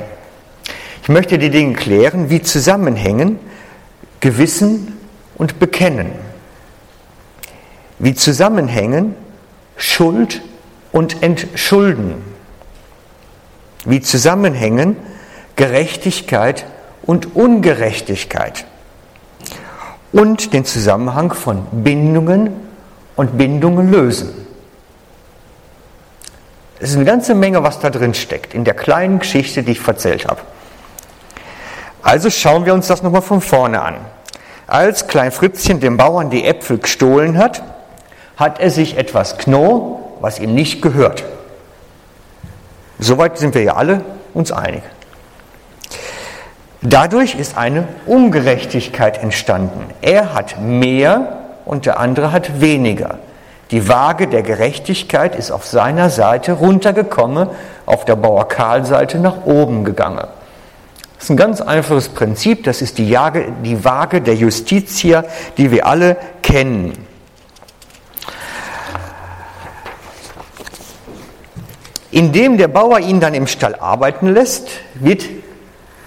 Ich 1.04 1.10
möchte 1.10 1.38
die 1.38 1.50
Dinge 1.50 1.74
klären, 1.74 2.30
wie 2.30 2.42
zusammenhängen 2.42 3.40
Gewissen 4.20 4.98
und 5.38 5.60
Bekennen. 5.60 6.12
Wie 8.00 8.16
zusammenhängen 8.16 9.16
Schuld 9.78 10.42
und 10.92 11.22
Entschulden 11.22 12.29
wie 13.86 14.02
zusammenhängen 14.02 14.98
Gerechtigkeit 15.56 16.66
und 17.04 17.36
Ungerechtigkeit 17.36 18.66
und 20.12 20.54
den 20.54 20.66
Zusammenhang 20.66 21.34
von 21.34 21.66
Bindungen 21.72 22.52
und 23.16 23.38
Bindungen 23.38 23.92
lösen. 23.92 24.30
Es 26.80 26.92
ist 26.92 26.96
eine 26.96 27.06
ganze 27.06 27.36
Menge, 27.36 27.62
was 27.64 27.80
da 27.80 27.90
drin 27.90 28.14
steckt, 28.14 28.54
in 28.54 28.64
der 28.64 28.74
kleinen 28.74 29.20
Geschichte, 29.20 29.64
die 29.64 29.74
ich 29.74 29.86
erzählt 29.86 30.28
habe. 30.28 30.40
Also 32.02 32.30
schauen 32.30 32.66
wir 32.66 32.74
uns 32.74 32.88
das 32.88 33.04
nochmal 33.04 33.22
von 33.22 33.42
vorne 33.42 33.82
an. 33.82 33.96
Als 34.66 35.08
Klein 35.08 35.32
Fritzchen 35.32 35.80
dem 35.80 35.98
Bauern 35.98 36.30
die 36.30 36.46
Äpfel 36.46 36.78
gestohlen 36.78 37.38
hat, 37.38 37.64
hat 38.38 38.60
er 38.60 38.70
sich 38.70 38.98
etwas 38.98 39.38
Kno, 39.38 40.16
was 40.22 40.40
ihm 40.40 40.56
nicht 40.56 40.82
gehört. 40.82 41.26
Soweit 43.00 43.38
sind 43.38 43.56
wir 43.56 43.64
ja 43.64 43.76
alle 43.76 44.02
uns 44.34 44.52
einig. 44.52 44.84
Dadurch 46.82 47.36
ist 47.36 47.58
eine 47.58 47.88
Ungerechtigkeit 48.06 49.22
entstanden. 49.22 49.86
Er 50.02 50.34
hat 50.34 50.62
mehr 50.62 51.40
und 51.66 51.86
der 51.86 52.00
andere 52.00 52.32
hat 52.32 52.62
weniger. 52.62 53.20
Die 53.72 53.88
Waage 53.88 54.28
der 54.28 54.44
Gerechtigkeit 54.44 55.36
ist 55.36 55.52
auf 55.52 55.66
seiner 55.66 56.10
Seite 56.10 56.54
runtergekommen, 56.54 57.50
auf 57.86 58.06
der 58.06 58.16
Bauer 58.16 58.48
Karl-Seite 58.48 59.20
nach 59.20 59.46
oben 59.46 59.84
gegangen. 59.84 60.26
Das 61.16 61.26
ist 61.26 61.30
ein 61.30 61.38
ganz 61.38 61.60
einfaches 61.60 62.10
Prinzip, 62.10 62.64
das 62.64 62.82
ist 62.82 62.98
die, 62.98 63.16
die 63.64 63.86
Waage 63.86 64.22
der 64.22 64.36
Justitia, 64.36 65.26
die 65.58 65.70
wir 65.70 65.86
alle 65.86 66.16
kennen. 66.42 67.09
Indem 72.12 72.58
der 72.58 72.68
Bauer 72.68 73.00
ihn 73.00 73.20
dann 73.20 73.34
im 73.34 73.48
Stall 73.48 73.76
arbeiten 73.76 74.34
lässt, 74.34 74.70
wird 74.96 75.26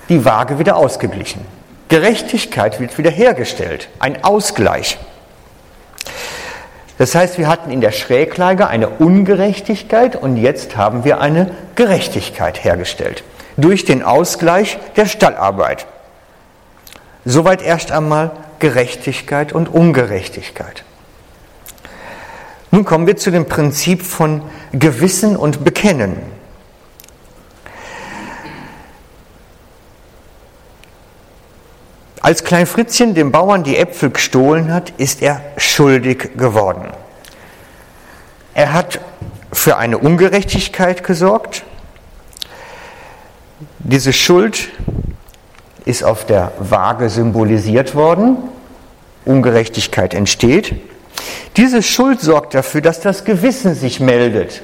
die 0.09 0.25
Waage 0.25 0.59
wieder 0.59 0.77
ausgeglichen. 0.77 1.45
Gerechtigkeit 1.89 2.81
wird 2.81 2.99
wieder 2.99 3.11
hergestellt, 3.11 3.89
ein 3.99 4.25
Ausgleich. 4.25 4.99
Das 6.99 7.15
heißt, 7.15 7.39
wir 7.39 7.49
hatten 7.49 7.71
in 7.71 7.81
der 7.81 7.93
Schräglage 7.93 8.67
eine 8.67 8.89
Ungerechtigkeit 8.89 10.17
und 10.17 10.37
jetzt 10.37 10.77
haben 10.77 11.05
wir 11.05 11.21
eine 11.21 11.51
Gerechtigkeit 11.75 12.65
hergestellt. 12.65 13.25
Durch 13.57 13.85
den 13.85 14.03
Ausgleich 14.03 14.79
der 14.97 15.07
Stallarbeit. 15.07 15.87
Soweit 17.25 17.63
erst 17.63 17.93
einmal 17.93 18.31
Gerechtigkeit 18.59 19.53
und 19.53 19.69
Ungerechtigkeit. 19.69 20.85
Nun 22.75 22.87
kommen 22.87 23.07
wir 23.07 23.19
zu 23.19 23.31
dem 23.31 23.45
Prinzip 23.45 24.03
von 24.03 24.41
Gewissen 24.73 25.37
und 25.37 25.63
Bekennen. 25.63 26.17
Als 32.23 32.45
Klein 32.45 32.67
Fritzchen 32.67 33.15
dem 33.15 33.31
Bauern 33.31 33.63
die 33.63 33.77
Äpfel 33.77 34.09
gestohlen 34.09 34.73
hat, 34.73 34.91
ist 34.97 35.21
er 35.21 35.43
schuldig 35.59 36.39
geworden. 36.39 36.89
Er 38.55 38.73
hat 38.73 39.01
für 39.53 39.77
eine 39.77 39.99
Ungerechtigkeit 39.99 41.05
gesorgt. 41.05 41.65
Diese 43.81 44.15
Schuld 44.15 44.71
ist 45.85 46.05
auf 46.05 46.25
der 46.25 46.53
Waage 46.59 47.11
symbolisiert 47.11 47.95
worden. 47.95 48.39
Ungerechtigkeit 49.27 50.15
entsteht. 50.15 50.75
Diese 51.57 51.83
Schuld 51.83 52.21
sorgt 52.21 52.55
dafür, 52.55 52.81
dass 52.81 53.01
das 53.01 53.25
Gewissen 53.25 53.75
sich 53.75 54.01
meldet. 54.01 54.63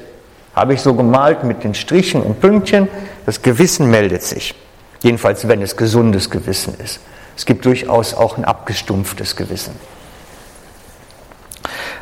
Habe 0.55 0.73
ich 0.73 0.81
so 0.81 0.93
gemalt 0.93 1.43
mit 1.43 1.63
den 1.63 1.73
Strichen 1.73 2.21
und 2.21 2.41
Pünktchen. 2.41 2.87
Das 3.25 3.41
Gewissen 3.41 3.89
meldet 3.89 4.23
sich. 4.23 4.55
Jedenfalls, 5.01 5.47
wenn 5.47 5.61
es 5.61 5.77
gesundes 5.77 6.29
Gewissen 6.29 6.73
ist. 6.83 6.99
Es 7.37 7.45
gibt 7.45 7.65
durchaus 7.65 8.13
auch 8.13 8.37
ein 8.37 8.43
abgestumpftes 8.43 9.35
Gewissen. 9.35 9.73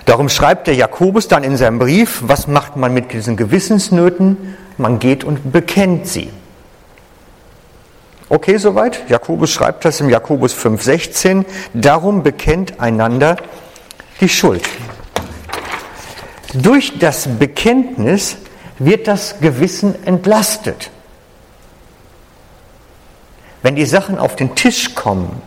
Darum 0.05 0.29
schreibt 0.29 0.67
der 0.67 0.73
Jakobus 0.73 1.27
dann 1.27 1.43
in 1.43 1.57
seinem 1.57 1.79
Brief, 1.79 2.23
was 2.23 2.47
macht 2.47 2.77
man 2.77 2.93
mit 2.93 3.11
diesen 3.11 3.35
Gewissensnöten? 3.35 4.55
Man 4.77 4.99
geht 4.99 5.23
und 5.23 5.51
bekennt 5.51 6.07
sie. 6.07 6.31
Okay, 8.29 8.57
soweit? 8.57 9.09
Jakobus 9.09 9.51
schreibt 9.51 9.85
das 9.85 9.99
im 10.01 10.09
Jakobus 10.09 10.55
5,16. 10.55 11.45
Darum 11.73 12.23
bekennt 12.23 12.79
einander 12.79 13.37
die 14.21 14.29
Schuld. 14.29 14.67
Durch 16.53 16.97
das 16.99 17.27
Bekenntnis 17.27 18.37
wird 18.79 19.07
das 19.07 19.39
Gewissen 19.39 20.03
entlastet. 20.05 20.89
Wenn 23.61 23.75
die 23.75 23.85
Sachen 23.85 24.17
auf 24.17 24.35
den 24.35 24.55
Tisch 24.55 24.95
kommen, 24.95 25.41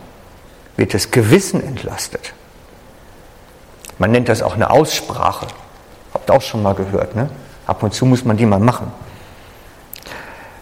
wird 0.77 0.93
das 0.93 1.11
Gewissen 1.11 1.65
entlastet. 1.65 2.33
Man 3.97 4.11
nennt 4.11 4.29
das 4.29 4.41
auch 4.41 4.55
eine 4.55 4.69
Aussprache. 4.69 5.47
Habt 6.13 6.29
ihr 6.29 6.33
auch 6.33 6.41
schon 6.41 6.61
mal 6.61 6.75
gehört, 6.75 7.15
ne? 7.15 7.29
Ab 7.67 7.83
und 7.83 7.93
zu 7.93 8.05
muss 8.05 8.25
man 8.25 8.37
die 8.37 8.45
mal 8.45 8.59
machen. 8.59 8.91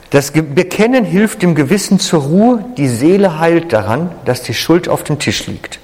Das 0.09 0.31
Bekennen 0.31 1.05
hilft 1.05 1.41
dem 1.41 1.55
Gewissen 1.55 1.99
zur 1.99 2.23
Ruhe, 2.23 2.65
die 2.77 2.87
Seele 2.87 3.39
heilt 3.39 3.73
daran, 3.73 4.11
dass 4.25 4.41
die 4.41 4.53
Schuld 4.53 4.89
auf 4.89 5.03
dem 5.03 5.19
Tisch 5.19 5.47
liegt. 5.47 5.78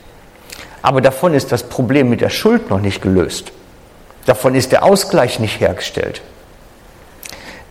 Aber 0.86 1.02
davon 1.02 1.34
ist 1.34 1.52
das 1.52 1.64
Problem 1.64 2.12
mit 2.12 2.22
der 2.22 2.30
Schuld 2.30 2.70
noch 2.70 2.80
nicht 2.80 3.02
gelöst. 3.02 3.52
Davon 4.28 4.54
ist 4.54 4.72
der 4.72 4.84
Ausgleich 4.84 5.40
nicht 5.40 5.60
hergestellt. 5.60 6.22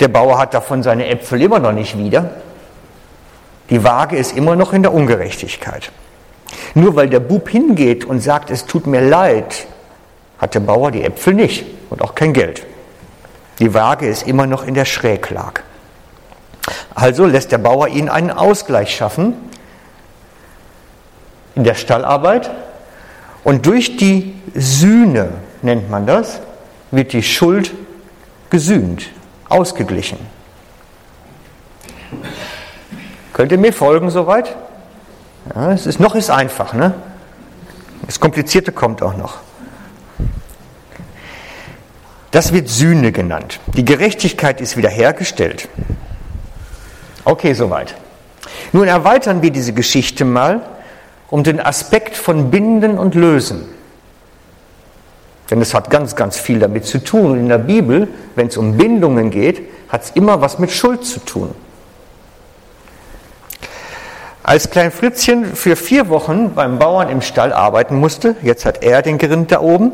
Der 0.00 0.08
Bauer 0.08 0.36
hat 0.36 0.52
davon 0.52 0.82
seine 0.82 1.06
Äpfel 1.06 1.40
immer 1.40 1.60
noch 1.60 1.70
nicht 1.70 1.96
wieder. 1.96 2.30
Die 3.70 3.84
Waage 3.84 4.16
ist 4.16 4.36
immer 4.36 4.56
noch 4.56 4.72
in 4.72 4.82
der 4.82 4.92
Ungerechtigkeit. 4.92 5.92
Nur 6.74 6.96
weil 6.96 7.08
der 7.08 7.20
Bub 7.20 7.48
hingeht 7.48 8.04
und 8.04 8.18
sagt, 8.18 8.50
es 8.50 8.66
tut 8.66 8.88
mir 8.88 9.00
leid, 9.00 9.68
hat 10.38 10.56
der 10.56 10.60
Bauer 10.60 10.90
die 10.90 11.04
Äpfel 11.04 11.34
nicht 11.34 11.64
und 11.90 12.02
auch 12.02 12.16
kein 12.16 12.32
Geld. 12.32 12.66
Die 13.60 13.74
Waage 13.74 14.08
ist 14.08 14.26
immer 14.26 14.48
noch 14.48 14.66
in 14.66 14.74
der 14.74 14.86
Schräglage. 14.86 15.62
Also 16.96 17.26
lässt 17.26 17.52
der 17.52 17.58
Bauer 17.58 17.86
ihn 17.86 18.08
einen 18.08 18.32
Ausgleich 18.32 18.92
schaffen 18.92 19.36
in 21.54 21.62
der 21.62 21.76
Stallarbeit 21.76 22.50
und 23.44 23.66
durch 23.66 23.96
die 23.96 24.34
Sühne, 24.54 25.30
nennt 25.62 25.90
man 25.90 26.06
das, 26.06 26.40
wird 26.90 27.12
die 27.12 27.22
Schuld 27.22 27.72
gesühnt, 28.50 29.10
ausgeglichen. 29.48 30.18
Könnt 33.32 33.52
ihr 33.52 33.58
mir 33.58 33.72
folgen 33.72 34.10
soweit? 34.10 34.56
Ja, 35.54 35.72
es 35.72 35.86
ist 35.86 36.00
noch 36.00 36.14
ist 36.14 36.30
einfach, 36.30 36.72
ne? 36.72 36.94
Das 38.06 38.20
Komplizierte 38.20 38.72
kommt 38.72 39.02
auch 39.02 39.16
noch. 39.16 39.38
Das 42.30 42.52
wird 42.52 42.68
Sühne 42.68 43.12
genannt. 43.12 43.60
Die 43.76 43.84
Gerechtigkeit 43.84 44.60
ist 44.60 44.76
wiederhergestellt. 44.76 45.68
Okay, 47.24 47.54
soweit. 47.54 47.94
Nun 48.72 48.88
erweitern 48.88 49.42
wir 49.42 49.50
diese 49.50 49.72
Geschichte 49.72 50.24
mal 50.24 50.60
um 51.34 51.42
den 51.42 51.58
Aspekt 51.58 52.16
von 52.16 52.52
Binden 52.52 52.96
und 52.96 53.16
Lösen. 53.16 53.64
Denn 55.50 55.60
es 55.60 55.74
hat 55.74 55.90
ganz, 55.90 56.14
ganz 56.14 56.38
viel 56.38 56.60
damit 56.60 56.86
zu 56.86 57.02
tun. 57.02 57.32
Und 57.32 57.38
in 57.40 57.48
der 57.48 57.58
Bibel, 57.58 58.06
wenn 58.36 58.46
es 58.46 58.56
um 58.56 58.76
Bindungen 58.76 59.30
geht, 59.30 59.68
hat 59.88 60.04
es 60.04 60.10
immer 60.10 60.42
was 60.42 60.60
mit 60.60 60.70
Schuld 60.70 61.04
zu 61.04 61.18
tun. 61.18 61.52
Als 64.44 64.70
Klein 64.70 64.92
Fritzchen 64.92 65.56
für 65.56 65.74
vier 65.74 66.08
Wochen 66.08 66.54
beim 66.54 66.78
Bauern 66.78 67.08
im 67.08 67.20
Stall 67.20 67.52
arbeiten 67.52 67.96
musste, 67.96 68.36
jetzt 68.42 68.64
hat 68.64 68.84
er 68.84 69.02
den 69.02 69.18
Grind 69.18 69.50
da 69.50 69.60
oben, 69.60 69.90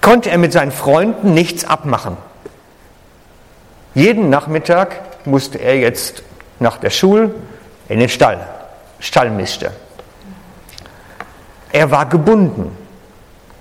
konnte 0.00 0.30
er 0.30 0.38
mit 0.38 0.54
seinen 0.54 0.72
Freunden 0.72 1.34
nichts 1.34 1.66
abmachen. 1.66 2.16
Jeden 3.92 4.30
Nachmittag 4.30 5.26
musste 5.26 5.58
er 5.58 5.76
jetzt 5.76 6.22
nach 6.58 6.78
der 6.78 6.88
Schule 6.88 7.34
in 7.90 8.00
den 8.00 8.08
Stall, 8.08 8.46
Stallmiste. 9.02 9.72
Er 11.72 11.90
war 11.90 12.06
gebunden. 12.06 12.76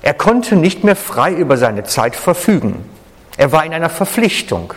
Er 0.03 0.13
konnte 0.13 0.55
nicht 0.55 0.83
mehr 0.83 0.95
frei 0.95 1.33
über 1.33 1.57
seine 1.57 1.83
Zeit 1.83 2.15
verfügen. 2.15 2.85
Er 3.37 3.51
war 3.51 3.65
in 3.65 3.73
einer 3.73 3.89
Verpflichtung 3.89 4.73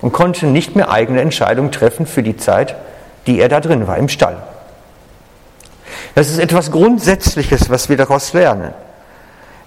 und 0.00 0.12
konnte 0.12 0.46
nicht 0.46 0.76
mehr 0.76 0.90
eigene 0.90 1.20
Entscheidungen 1.20 1.72
treffen 1.72 2.06
für 2.06 2.22
die 2.22 2.36
Zeit, 2.36 2.76
die 3.26 3.40
er 3.40 3.48
da 3.48 3.60
drin 3.60 3.88
war, 3.88 3.98
im 3.98 4.08
Stall. 4.08 4.36
Das 6.14 6.30
ist 6.30 6.38
etwas 6.38 6.70
Grundsätzliches, 6.70 7.68
was 7.68 7.88
wir 7.88 7.96
daraus 7.96 8.32
lernen. 8.32 8.72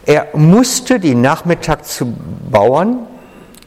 Er 0.06 0.28
musste 0.34 1.02
die 1.02 1.16
Nachmittag 1.16 1.86
zu 1.86 2.16
Bauern 2.50 3.00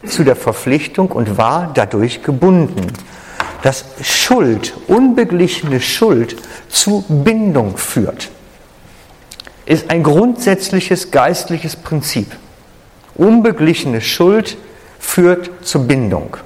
zu 0.07 0.25
der 0.25 0.37
Verpflichtung 0.37 1.13
und 1.13 1.37
war 1.37 1.71
dadurch 1.75 2.23
gebunden. 2.23 2.87
Dass 3.63 3.85
Schuld, 4.03 4.75
unbeglichene 4.87 5.81
Schuld 5.81 6.37
zu 6.69 7.05
Bindung 7.09 7.77
führt, 7.77 8.31
ist 9.67 9.91
ein 9.91 10.03
grundsätzliches 10.03 11.11
geistliches 11.11 11.77
Prinzip. 11.77 12.35
Unbeglichene 13.15 14.01
Schuld 14.01 14.57
führt 14.99 15.51
zur 15.63 15.83
Bindung. 15.83 16.37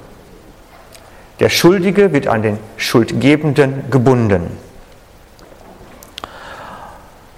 Der 1.39 1.49
Schuldige 1.49 2.13
wird 2.13 2.27
an 2.27 2.41
den 2.41 2.57
Schuldgebenden 2.77 3.89
gebunden. 3.89 4.57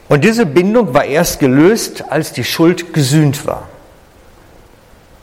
Und 0.10 0.24
diese 0.24 0.46
Bindung 0.46 0.94
war 0.94 1.06
erst 1.06 1.40
gelöst, 1.40 2.06
als 2.10 2.32
die 2.32 2.44
Schuld 2.44 2.94
gesühnt 2.94 3.46
war. 3.46 3.68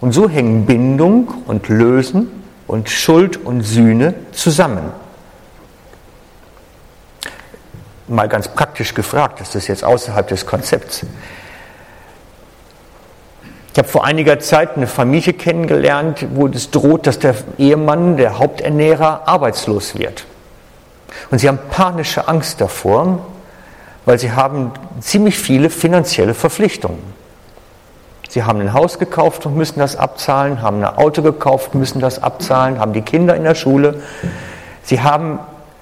Und 0.00 0.12
so 0.12 0.28
hängen 0.28 0.66
Bindung 0.66 1.32
und 1.46 1.68
Lösen 1.68 2.43
und 2.66 2.88
Schuld 2.90 3.36
und 3.36 3.62
Sühne 3.62 4.14
zusammen. 4.32 4.92
Mal 8.06 8.28
ganz 8.28 8.48
praktisch 8.48 8.94
gefragt, 8.94 9.40
das 9.40 9.54
ist 9.54 9.68
jetzt 9.68 9.84
außerhalb 9.84 10.28
des 10.28 10.44
Konzepts. 10.44 11.04
Ich 13.72 13.78
habe 13.78 13.88
vor 13.88 14.04
einiger 14.04 14.38
Zeit 14.38 14.76
eine 14.76 14.86
Familie 14.86 15.32
kennengelernt, 15.32 16.26
wo 16.34 16.46
es 16.46 16.70
droht, 16.70 17.08
dass 17.08 17.18
der 17.18 17.34
Ehemann, 17.58 18.16
der 18.16 18.38
Haupternährer, 18.38 19.26
arbeitslos 19.26 19.98
wird. 19.98 20.26
Und 21.30 21.38
sie 21.38 21.48
haben 21.48 21.58
panische 21.70 22.28
Angst 22.28 22.60
davor, 22.60 23.26
weil 24.04 24.18
sie 24.18 24.30
haben 24.30 24.70
ziemlich 25.00 25.38
viele 25.38 25.70
finanzielle 25.70 26.34
Verpflichtungen. 26.34 27.02
Sie 28.34 28.42
haben 28.42 28.60
ein 28.60 28.72
Haus 28.72 28.98
gekauft 28.98 29.46
und 29.46 29.56
müssen 29.56 29.78
das 29.78 29.94
abzahlen, 29.94 30.60
haben 30.60 30.82
ein 30.82 30.96
Auto 30.96 31.22
gekauft, 31.22 31.76
müssen 31.76 32.00
das 32.00 32.20
abzahlen, 32.20 32.80
haben 32.80 32.92
die 32.92 33.02
Kinder 33.02 33.36
in 33.36 33.44
der 33.44 33.54
Schule. 33.54 34.02
Sie 34.82 35.00
haben 35.00 35.38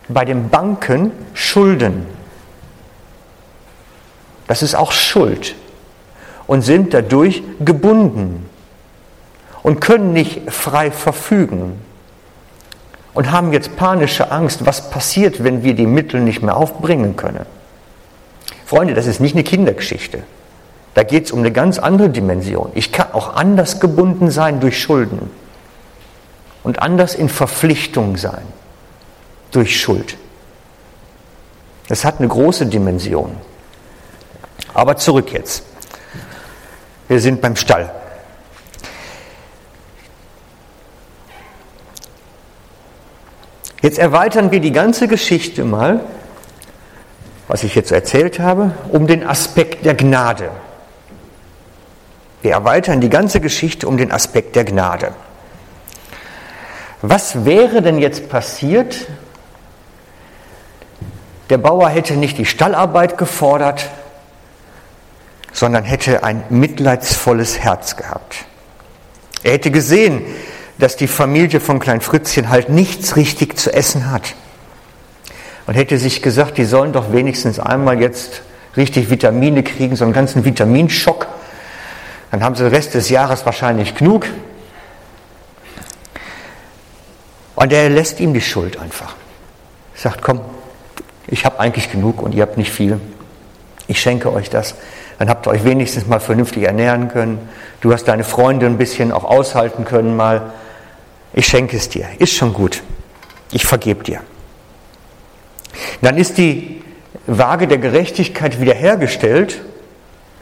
bei 0.06 0.26
den 0.26 0.50
Banken 0.50 1.12
Schulden. 1.32 2.04
Das 4.48 4.62
ist 4.62 4.74
auch 4.74 4.92
Schuld 4.92 5.54
und 6.46 6.60
sind 6.60 6.92
dadurch 6.92 7.42
gebunden 7.64 8.50
und 9.62 9.80
können 9.80 10.12
nicht 10.12 10.52
frei 10.52 10.90
verfügen 10.90 11.80
und 13.14 13.30
haben 13.30 13.54
jetzt 13.54 13.76
panische 13.76 14.30
Angst, 14.30 14.66
was 14.66 14.90
passiert, 14.90 15.42
wenn 15.42 15.62
wir 15.62 15.72
die 15.72 15.86
Mittel 15.86 16.20
nicht 16.20 16.42
mehr 16.42 16.58
aufbringen 16.58 17.16
können. 17.16 17.46
Freunde, 18.66 18.92
das 18.92 19.06
ist 19.06 19.20
nicht 19.20 19.34
eine 19.34 19.42
Kindergeschichte. 19.42 20.24
Da 20.94 21.02
geht 21.02 21.26
es 21.26 21.32
um 21.32 21.38
eine 21.38 21.52
ganz 21.52 21.78
andere 21.78 22.10
Dimension. 22.10 22.70
Ich 22.74 22.92
kann 22.92 23.12
auch 23.12 23.34
anders 23.34 23.80
gebunden 23.80 24.30
sein 24.30 24.60
durch 24.60 24.80
Schulden 24.80 25.30
und 26.62 26.82
anders 26.82 27.14
in 27.14 27.28
Verpflichtung 27.28 28.16
sein 28.16 28.42
durch 29.52 29.80
Schuld. 29.80 30.16
Es 31.88 32.04
hat 32.04 32.18
eine 32.18 32.28
große 32.28 32.66
Dimension. 32.66 33.36
Aber 34.74 34.96
zurück 34.96 35.32
jetzt. 35.32 35.64
Wir 37.08 37.20
sind 37.20 37.40
beim 37.40 37.56
Stall. 37.56 37.90
Jetzt 43.82 43.98
erweitern 43.98 44.52
wir 44.52 44.60
die 44.60 44.72
ganze 44.72 45.08
Geschichte 45.08 45.64
mal, 45.64 46.00
was 47.48 47.64
ich 47.64 47.74
jetzt 47.74 47.90
erzählt 47.90 48.38
habe, 48.38 48.72
um 48.90 49.06
den 49.06 49.26
Aspekt 49.26 49.84
der 49.84 49.94
Gnade. 49.94 50.50
Wir 52.42 52.52
erweitern 52.52 53.00
die 53.00 53.08
ganze 53.08 53.40
Geschichte 53.40 53.88
um 53.88 53.96
den 53.96 54.12
Aspekt 54.12 54.56
der 54.56 54.64
Gnade. 54.64 55.14
Was 57.00 57.44
wäre 57.44 57.82
denn 57.82 57.98
jetzt 57.98 58.28
passiert? 58.28 59.06
Der 61.50 61.58
Bauer 61.58 61.88
hätte 61.88 62.14
nicht 62.14 62.38
die 62.38 62.46
Stallarbeit 62.46 63.18
gefordert, 63.18 63.90
sondern 65.52 65.84
hätte 65.84 66.24
ein 66.24 66.44
mitleidsvolles 66.48 67.58
Herz 67.58 67.96
gehabt. 67.96 68.44
Er 69.42 69.52
hätte 69.52 69.70
gesehen, 69.70 70.22
dass 70.78 70.96
die 70.96 71.08
Familie 71.08 71.60
von 71.60 71.78
Klein 71.78 72.00
Fritzchen 72.00 72.48
halt 72.48 72.68
nichts 72.68 73.16
richtig 73.16 73.58
zu 73.58 73.72
essen 73.72 74.10
hat. 74.10 74.34
Und 75.66 75.74
hätte 75.74 75.98
sich 75.98 76.22
gesagt, 76.22 76.58
die 76.58 76.64
sollen 76.64 76.92
doch 76.92 77.12
wenigstens 77.12 77.60
einmal 77.60 78.00
jetzt 78.00 78.42
richtig 78.76 79.10
Vitamine 79.10 79.62
kriegen, 79.62 79.94
so 79.94 80.04
einen 80.04 80.12
ganzen 80.12 80.44
Vitaminschock. 80.44 81.28
Dann 82.32 82.42
haben 82.42 82.54
sie 82.56 82.64
den 82.64 82.72
Rest 82.74 82.94
des 82.94 83.10
Jahres 83.10 83.44
wahrscheinlich 83.44 83.94
genug. 83.94 84.26
Und 87.54 87.72
er 87.72 87.90
lässt 87.90 88.20
ihm 88.20 88.32
die 88.32 88.40
Schuld 88.40 88.78
einfach. 88.80 89.14
Sagt, 89.94 90.22
komm, 90.22 90.40
ich 91.26 91.44
habe 91.44 91.60
eigentlich 91.60 91.92
genug 91.92 92.22
und 92.22 92.34
ihr 92.34 92.42
habt 92.42 92.56
nicht 92.56 92.72
viel. 92.72 92.98
Ich 93.86 94.00
schenke 94.00 94.32
euch 94.32 94.48
das. 94.48 94.74
Dann 95.18 95.28
habt 95.28 95.46
ihr 95.46 95.50
euch 95.50 95.62
wenigstens 95.62 96.06
mal 96.06 96.20
vernünftig 96.20 96.64
ernähren 96.64 97.08
können. 97.08 97.50
Du 97.82 97.92
hast 97.92 98.04
deine 98.04 98.24
Freunde 98.24 98.64
ein 98.64 98.78
bisschen 98.78 99.12
auch 99.12 99.24
aushalten 99.24 99.84
können 99.84 100.16
mal. 100.16 100.52
Ich 101.34 101.46
schenke 101.46 101.76
es 101.76 101.90
dir. 101.90 102.06
Ist 102.18 102.32
schon 102.32 102.54
gut. 102.54 102.82
Ich 103.52 103.66
vergebe 103.66 104.02
dir. 104.02 104.20
Dann 106.00 106.16
ist 106.16 106.38
die 106.38 106.82
Waage 107.26 107.68
der 107.68 107.78
Gerechtigkeit 107.78 108.58
wiederhergestellt, 108.58 109.60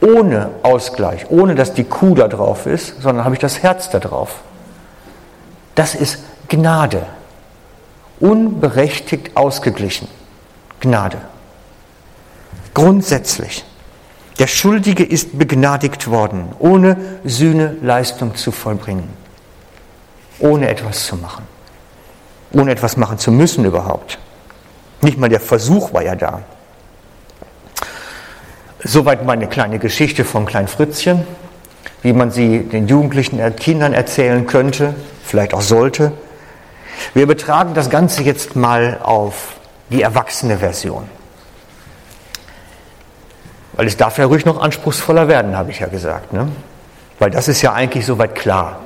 ohne 0.01 0.49
Ausgleich, 0.63 1.29
ohne 1.29 1.55
dass 1.55 1.73
die 1.73 1.83
Kuh 1.83 2.15
da 2.15 2.27
drauf 2.27 2.65
ist, 2.65 3.01
sondern 3.01 3.23
habe 3.23 3.35
ich 3.35 3.39
das 3.39 3.61
Herz 3.63 3.89
da 3.89 3.99
drauf. 3.99 4.41
Das 5.75 5.95
ist 5.95 6.23
Gnade. 6.49 7.05
Unberechtigt 8.19 9.37
ausgeglichen. 9.37 10.07
Gnade. 10.79 11.17
Grundsätzlich. 12.73 13.63
Der 14.39 14.47
Schuldige 14.47 15.03
ist 15.03 15.37
begnadigt 15.37 16.09
worden, 16.09 16.49
ohne 16.57 16.97
Sühneleistung 17.23 18.35
zu 18.35 18.51
vollbringen, 18.51 19.09
ohne 20.39 20.69
etwas 20.69 21.05
zu 21.05 21.15
machen, 21.15 21.45
ohne 22.51 22.71
etwas 22.71 22.97
machen 22.97 23.19
zu 23.19 23.31
müssen 23.31 23.65
überhaupt. 23.65 24.17
Nicht 25.01 25.17
mal 25.17 25.29
der 25.29 25.41
Versuch 25.41 25.93
war 25.93 26.01
ja 26.01 26.15
da. 26.15 26.41
Soweit 28.83 29.25
meine 29.25 29.47
kleine 29.47 29.77
Geschichte 29.77 30.25
von 30.25 30.45
Klein 30.45 30.67
Fritzchen, 30.67 31.25
wie 32.01 32.13
man 32.13 32.31
sie 32.31 32.63
den 32.63 32.87
Jugendlichen, 32.87 33.39
Kindern 33.55 33.93
erzählen 33.93 34.47
könnte, 34.47 34.95
vielleicht 35.23 35.53
auch 35.53 35.61
sollte. 35.61 36.11
Wir 37.13 37.27
betragen 37.27 37.73
das 37.73 37.89
Ganze 37.89 38.23
jetzt 38.23 38.55
mal 38.55 38.99
auf 39.03 39.55
die 39.89 40.01
erwachsene 40.01 40.57
Version. 40.57 41.07
Weil 43.73 43.87
es 43.87 43.97
darf 43.97 44.17
ja 44.17 44.25
ruhig 44.25 44.45
noch 44.45 44.59
anspruchsvoller 44.59 45.27
werden, 45.27 45.55
habe 45.55 45.71
ich 45.71 45.79
ja 45.79 45.87
gesagt. 45.87 46.33
Ne? 46.33 46.51
Weil 47.19 47.29
das 47.29 47.47
ist 47.47 47.61
ja 47.61 47.73
eigentlich 47.73 48.05
soweit 48.05 48.35
klar. 48.35 48.79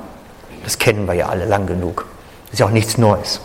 Das 0.64 0.78
kennen 0.78 1.06
wir 1.06 1.14
ja 1.14 1.28
alle 1.28 1.46
lang 1.46 1.66
genug. 1.66 2.06
Das 2.44 2.54
ist 2.54 2.58
ja 2.60 2.66
auch 2.66 2.70
nichts 2.70 2.98
Neues. 2.98 3.40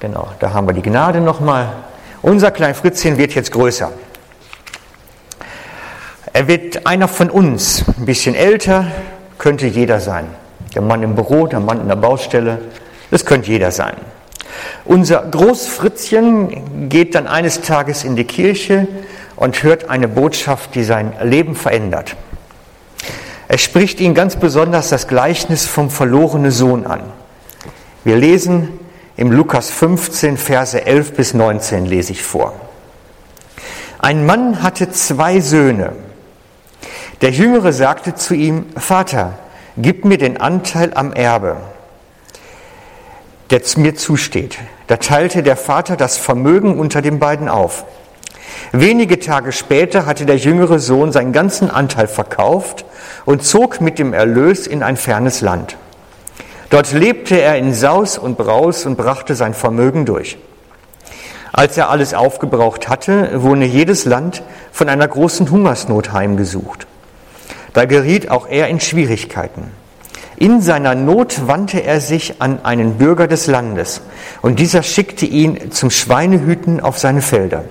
Genau, 0.00 0.28
da 0.38 0.52
haben 0.52 0.68
wir 0.68 0.74
die 0.74 0.82
Gnade 0.82 1.20
nochmal. 1.20 1.72
Unser 2.22 2.50
klein 2.50 2.74
Fritzchen 2.74 3.16
wird 3.16 3.34
jetzt 3.34 3.52
größer. 3.52 3.92
Er 6.32 6.48
wird 6.48 6.86
einer 6.86 7.08
von 7.08 7.30
uns, 7.30 7.84
ein 7.96 8.06
bisschen 8.06 8.34
älter, 8.34 8.86
könnte 9.38 9.66
jeder 9.66 10.00
sein. 10.00 10.26
Der 10.74 10.82
Mann 10.82 11.02
im 11.02 11.14
Büro, 11.14 11.46
der 11.46 11.60
Mann 11.60 11.80
in 11.80 11.88
der 11.88 11.96
Baustelle, 11.96 12.58
das 13.10 13.24
könnte 13.24 13.50
jeder 13.50 13.70
sein. 13.70 13.94
Unser 14.84 15.22
Großfritzchen 15.22 16.88
geht 16.88 17.14
dann 17.14 17.26
eines 17.26 17.60
Tages 17.60 18.04
in 18.04 18.16
die 18.16 18.24
Kirche 18.24 18.88
und 19.36 19.62
hört 19.62 19.88
eine 19.88 20.08
Botschaft, 20.08 20.74
die 20.74 20.82
sein 20.82 21.12
Leben 21.22 21.54
verändert. 21.54 22.16
Er 23.46 23.58
spricht 23.58 24.00
ihn 24.00 24.14
ganz 24.14 24.36
besonders 24.36 24.90
das 24.90 25.08
Gleichnis 25.08 25.66
vom 25.66 25.90
verlorenen 25.90 26.50
Sohn 26.50 26.84
an. 26.84 27.02
Wir 28.04 28.16
lesen 28.16 28.68
im 29.18 29.32
Lukas 29.32 29.68
15, 29.70 30.36
Verse 30.36 30.86
11 30.86 31.14
bis 31.14 31.34
19 31.34 31.86
lese 31.86 32.12
ich 32.12 32.22
vor. 32.22 32.54
Ein 33.98 34.24
Mann 34.24 34.62
hatte 34.62 34.92
zwei 34.92 35.40
Söhne. 35.40 35.92
Der 37.20 37.30
Jüngere 37.30 37.72
sagte 37.72 38.14
zu 38.14 38.34
ihm, 38.34 38.66
Vater, 38.76 39.36
gib 39.76 40.04
mir 40.04 40.18
den 40.18 40.40
Anteil 40.40 40.92
am 40.94 41.12
Erbe, 41.12 41.56
der 43.50 43.60
mir 43.76 43.96
zusteht. 43.96 44.58
Da 44.86 44.98
teilte 44.98 45.42
der 45.42 45.56
Vater 45.56 45.96
das 45.96 46.16
Vermögen 46.16 46.78
unter 46.78 47.02
den 47.02 47.18
beiden 47.18 47.48
auf. 47.48 47.86
Wenige 48.70 49.18
Tage 49.18 49.50
später 49.50 50.06
hatte 50.06 50.26
der 50.26 50.36
jüngere 50.36 50.78
Sohn 50.78 51.10
seinen 51.10 51.32
ganzen 51.32 51.70
Anteil 51.70 52.06
verkauft 52.06 52.84
und 53.24 53.42
zog 53.42 53.80
mit 53.80 53.98
dem 53.98 54.12
Erlös 54.12 54.68
in 54.68 54.84
ein 54.84 54.96
fernes 54.96 55.40
Land. 55.40 55.76
Dort 56.70 56.92
lebte 56.92 57.40
er 57.40 57.56
in 57.56 57.72
Saus 57.72 58.18
und 58.18 58.36
Braus 58.36 58.84
und 58.84 58.96
brachte 58.96 59.34
sein 59.34 59.54
Vermögen 59.54 60.04
durch. 60.04 60.36
Als 61.52 61.78
er 61.78 61.88
alles 61.88 62.12
aufgebraucht 62.12 62.88
hatte, 62.88 63.42
wurde 63.42 63.64
jedes 63.64 64.04
Land 64.04 64.42
von 64.70 64.88
einer 64.88 65.08
großen 65.08 65.50
Hungersnot 65.50 66.12
heimgesucht. 66.12 66.86
Da 67.72 67.86
geriet 67.86 68.30
auch 68.30 68.46
er 68.48 68.68
in 68.68 68.80
Schwierigkeiten. 68.80 69.70
In 70.36 70.60
seiner 70.60 70.94
Not 70.94 71.48
wandte 71.48 71.82
er 71.82 72.00
sich 72.00 72.40
an 72.40 72.64
einen 72.64 72.98
Bürger 72.98 73.26
des 73.26 73.46
Landes, 73.46 74.02
und 74.42 74.60
dieser 74.60 74.82
schickte 74.82 75.26
ihn 75.26 75.72
zum 75.72 75.90
Schweinehüten 75.90 76.80
auf 76.80 76.98
seine 76.98 77.22
Felder. 77.22 77.64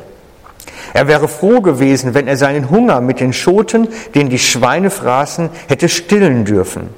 Er 0.94 1.08
wäre 1.08 1.28
froh 1.28 1.62
gewesen, 1.62 2.14
wenn 2.14 2.28
er 2.28 2.36
seinen 2.36 2.70
Hunger 2.70 3.00
mit 3.00 3.20
den 3.20 3.32
Schoten, 3.32 3.88
den 4.16 4.30
die 4.30 4.40
Schweine 4.40 4.90
fraßen, 4.90 5.50
hätte 5.68 5.88
stillen 5.88 6.44
dürfen. 6.44 6.90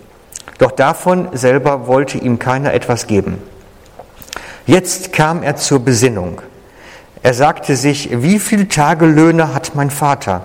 Doch 0.59 0.71
davon 0.71 1.29
selber 1.31 1.87
wollte 1.87 2.19
ihm 2.19 2.37
keiner 2.37 2.73
etwas 2.73 3.07
geben. 3.07 3.39
Jetzt 4.67 5.11
kam 5.13 5.41
er 5.41 5.55
zur 5.55 5.79
Besinnung. 5.79 6.41
Er 7.23 7.33
sagte 7.33 7.75
sich, 7.75 8.09
wie 8.21 8.39
viel 8.39 8.67
Tagelöhne 8.67 9.53
hat 9.53 9.73
mein 9.73 9.89
Vater? 9.89 10.43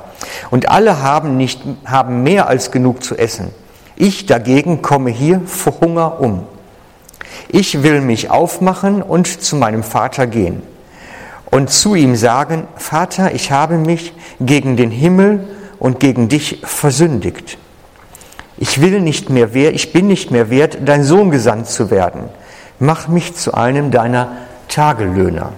Und 0.50 0.70
alle 0.70 1.02
haben 1.02 1.36
nicht, 1.36 1.62
haben 1.84 2.22
mehr 2.22 2.48
als 2.48 2.70
genug 2.70 3.04
zu 3.04 3.16
essen. 3.16 3.50
Ich 3.96 4.26
dagegen 4.26 4.82
komme 4.82 5.10
hier 5.10 5.42
vor 5.46 5.80
Hunger 5.80 6.20
um. 6.20 6.46
Ich 7.48 7.82
will 7.82 8.00
mich 8.00 8.30
aufmachen 8.30 9.02
und 9.02 9.42
zu 9.42 9.56
meinem 9.56 9.82
Vater 9.82 10.26
gehen 10.26 10.62
und 11.50 11.70
zu 11.70 11.94
ihm 11.94 12.16
sagen, 12.16 12.66
Vater, 12.76 13.34
ich 13.34 13.52
habe 13.52 13.78
mich 13.78 14.12
gegen 14.40 14.76
den 14.76 14.90
Himmel 14.90 15.46
und 15.78 16.00
gegen 16.00 16.28
dich 16.28 16.62
versündigt. 16.64 17.58
Ich 18.56 18.80
will 18.80 19.00
nicht 19.00 19.30
mehr 19.30 19.54
wert, 19.54 19.74
ich 19.74 19.92
bin 19.92 20.06
nicht 20.06 20.30
mehr 20.30 20.50
wert, 20.50 20.78
dein 20.84 21.02
Sohn 21.02 21.30
gesandt 21.30 21.68
zu 21.68 21.90
werden. 21.90 22.24
Mach 22.78 23.08
mich 23.08 23.34
zu 23.34 23.54
einem 23.54 23.90
deiner 23.90 24.32
Tagelöhner. 24.68 25.52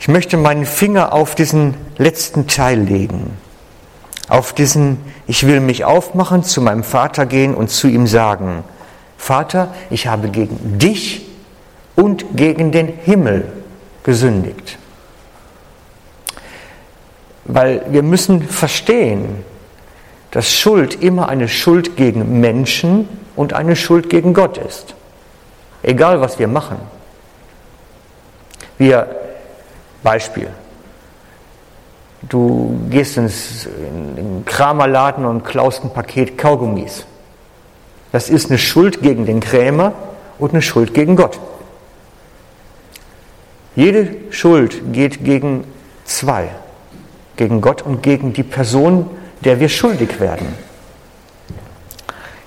Ich 0.00 0.08
möchte 0.08 0.36
meinen 0.36 0.66
Finger 0.66 1.12
auf 1.12 1.34
diesen 1.34 1.74
letzten 1.98 2.46
Teil 2.46 2.80
legen. 2.80 3.36
Auf 4.28 4.52
diesen, 4.52 4.98
ich 5.26 5.46
will 5.46 5.60
mich 5.60 5.84
aufmachen, 5.84 6.44
zu 6.44 6.60
meinem 6.60 6.84
Vater 6.84 7.26
gehen 7.26 7.54
und 7.54 7.70
zu 7.70 7.88
ihm 7.88 8.06
sagen, 8.06 8.64
Vater, 9.16 9.74
ich 9.90 10.06
habe 10.06 10.28
gegen 10.28 10.78
dich 10.78 11.26
und 11.96 12.36
gegen 12.36 12.70
den 12.70 12.86
Himmel 12.86 13.52
gesündigt. 14.04 14.78
Weil 17.48 17.82
wir 17.90 18.02
müssen 18.02 18.42
verstehen, 18.42 19.44
dass 20.30 20.52
Schuld 20.52 21.02
immer 21.02 21.28
eine 21.28 21.48
Schuld 21.48 21.96
gegen 21.96 22.40
Menschen 22.40 23.08
und 23.36 23.52
eine 23.52 23.76
Schuld 23.76 24.10
gegen 24.10 24.34
Gott 24.34 24.58
ist. 24.58 24.94
Egal 25.82 26.20
was 26.20 26.38
wir 26.38 26.48
machen. 26.48 26.78
Wir 28.78 29.08
Beispiel. 30.02 30.48
Du 32.22 32.78
gehst 32.90 33.16
ins, 33.16 33.66
in 33.66 34.16
den 34.16 34.44
Kramerladen 34.44 35.24
und 35.24 35.44
klaust 35.44 35.84
ein 35.84 35.92
Paket 35.92 36.36
Kaugummis. 36.36 37.06
Das 38.12 38.30
ist 38.30 38.50
eine 38.50 38.58
Schuld 38.58 39.02
gegen 39.02 39.26
den 39.26 39.40
Krämer 39.40 39.92
und 40.38 40.50
eine 40.52 40.62
Schuld 40.62 40.94
gegen 40.94 41.16
Gott. 41.16 41.38
Jede 43.74 44.16
Schuld 44.30 44.92
geht 44.92 45.24
gegen 45.24 45.64
zwei, 46.04 46.48
gegen 47.36 47.60
Gott 47.60 47.82
und 47.82 48.02
gegen 48.02 48.32
die 48.32 48.42
Person, 48.42 49.08
der 49.44 49.60
wir 49.60 49.68
schuldig 49.68 50.20
werden. 50.20 50.48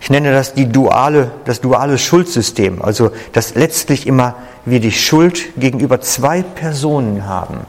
Ich 0.01 0.09
nenne 0.09 0.31
das 0.31 0.53
die 0.53 0.67
duale, 0.67 1.31
das 1.45 1.61
duale 1.61 1.97
Schuldsystem, 1.97 2.81
also 2.81 3.11
dass 3.33 3.55
letztlich 3.55 4.07
immer 4.07 4.35
wir 4.65 4.79
die 4.79 4.91
Schuld 4.91 5.59
gegenüber 5.59 6.01
zwei 6.01 6.41
Personen 6.41 7.27
haben. 7.27 7.59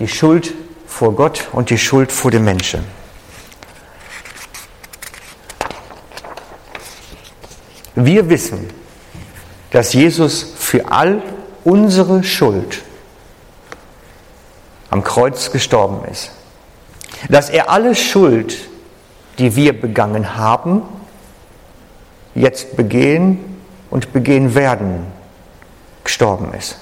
Die 0.00 0.08
Schuld 0.08 0.52
vor 0.86 1.14
Gott 1.14 1.48
und 1.52 1.70
die 1.70 1.78
Schuld 1.78 2.12
vor 2.12 2.30
dem 2.30 2.44
Menschen. 2.44 2.84
Wir 7.94 8.28
wissen, 8.28 8.68
dass 9.70 9.92
Jesus 9.92 10.54
für 10.58 10.90
all 10.90 11.22
unsere 11.62 12.24
Schuld 12.24 12.82
am 14.94 15.02
Kreuz 15.02 15.50
gestorben 15.50 16.08
ist. 16.08 16.30
Dass 17.28 17.50
er 17.50 17.68
alle 17.68 17.96
Schuld, 17.96 18.56
die 19.38 19.56
wir 19.56 19.78
begangen 19.78 20.36
haben, 20.36 20.82
jetzt 22.36 22.76
begehen 22.76 23.58
und 23.90 24.12
begehen 24.12 24.54
werden, 24.54 25.04
gestorben 26.04 26.54
ist. 26.54 26.76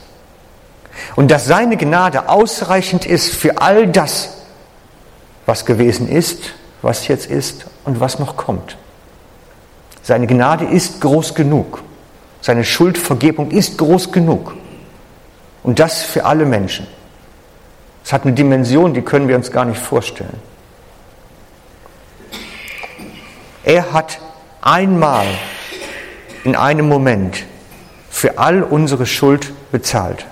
Und 1.16 1.31
dass 1.31 1.46
seine 1.46 1.79
Gnade 1.79 2.29
ausreichend 2.29 3.07
ist 3.07 3.35
für 3.35 3.62
all 3.62 3.87
das, 3.87 4.42
was 5.46 5.64
gewesen 5.64 6.07
ist, 6.07 6.53
was 6.83 7.09
jetzt 7.09 7.31
ist 7.31 7.64
und 7.85 7.98
was 7.98 8.18
noch 8.18 8.37
kommt. 8.37 8.77
Seine 10.03 10.27
Gnade 10.27 10.66
ist 10.66 11.01
groß 11.01 11.35
genug. 11.35 11.83
Seine 12.42 12.64
Schuldvergebung 12.64 13.51
ist 13.53 13.79
groß 13.79 14.12
genug. 14.12 14.55
Und 15.62 15.79
das 15.79 16.03
für 16.03 16.27
alle 16.27 16.44
Menschen. 16.44 16.87
Es 18.04 18.12
hat 18.12 18.24
eine 18.24 18.32
Dimension, 18.32 18.94
die 18.94 19.02
können 19.02 19.28
wir 19.28 19.36
uns 19.36 19.50
gar 19.50 19.64
nicht 19.64 19.80
vorstellen. 19.80 20.40
Er 23.64 23.92
hat 23.92 24.18
einmal 24.60 25.26
in 26.44 26.56
einem 26.56 26.88
Moment 26.88 27.44
für 28.10 28.38
all 28.38 28.62
unsere 28.62 29.06
Schuld 29.06 29.52
bezahlt 29.70 30.26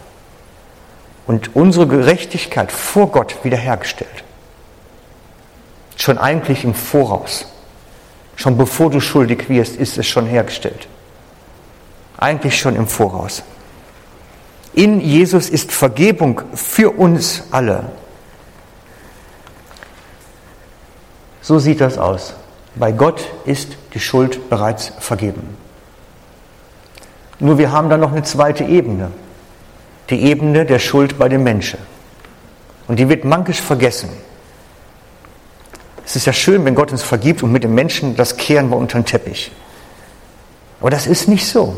und 1.27 1.55
unsere 1.55 1.87
Gerechtigkeit 1.87 2.73
vor 2.73 3.09
Gott 3.13 3.37
wiederhergestellt. 3.45 4.25
Schon 5.97 6.19
eigentlich 6.19 6.65
im 6.65 6.75
Voraus. 6.75 7.47
Schon 8.37 8.57
bevor 8.57 8.91
du 8.91 9.01
schuldig 9.01 9.49
wirst, 9.49 9.77
ist 9.77 9.99
es 9.99 10.07
schon 10.07 10.27
hergestellt. 10.27 10.89
Eigentlich 12.17 12.59
schon 12.59 12.75
im 12.75 12.89
Voraus. 12.89 13.43
In 14.81 14.99
Jesus 14.99 15.51
ist 15.51 15.73
Vergebung 15.73 16.41
für 16.55 16.89
uns 16.89 17.43
alle. 17.51 17.85
So 21.43 21.59
sieht 21.59 21.83
das 21.83 21.99
aus. 21.99 22.33
Bei 22.77 22.91
Gott 22.91 23.29
ist 23.45 23.77
die 23.93 24.01
Schuld 24.01 24.49
bereits 24.49 24.91
vergeben. 24.99 25.55
Nur 27.41 27.59
wir 27.59 27.73
haben 27.73 27.91
da 27.91 27.99
noch 27.99 28.13
eine 28.13 28.23
zweite 28.23 28.65
Ebene. 28.65 29.11
Die 30.09 30.23
Ebene 30.23 30.65
der 30.65 30.79
Schuld 30.79 31.19
bei 31.19 31.29
dem 31.29 31.45
Menschen. 31.45 31.79
Und 32.89 32.99
die 32.99 33.11
wird 33.11 33.27
mankisch 33.27 33.61
vergessen. 33.61 34.09
Es 36.07 36.17
ist 36.17 36.25
ja 36.25 36.33
schön, 36.33 36.65
wenn 36.65 36.75
Gott 36.75 36.91
uns 36.91 37.03
vergibt 37.03 37.43
und 37.43 37.53
mit 37.53 37.65
dem 37.65 37.75
Menschen, 37.75 38.17
das 38.17 38.39
kehren 38.39 38.71
wir 38.71 38.79
unter 38.79 38.99
den 38.99 39.05
Teppich. 39.05 39.53
Aber 40.81 40.89
das 40.89 41.07
ist 41.07 41.29
nicht 41.29 41.47
so. 41.47 41.77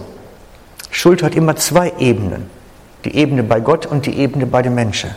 Schuld 0.92 1.24
hat 1.24 1.34
immer 1.34 1.56
zwei 1.56 1.92
Ebenen. 1.98 2.61
Die 3.04 3.16
Ebene 3.16 3.42
bei 3.42 3.60
Gott 3.60 3.86
und 3.86 4.06
die 4.06 4.18
Ebene 4.18 4.46
bei 4.46 4.62
dem 4.62 4.74
Menschen. 4.74 5.14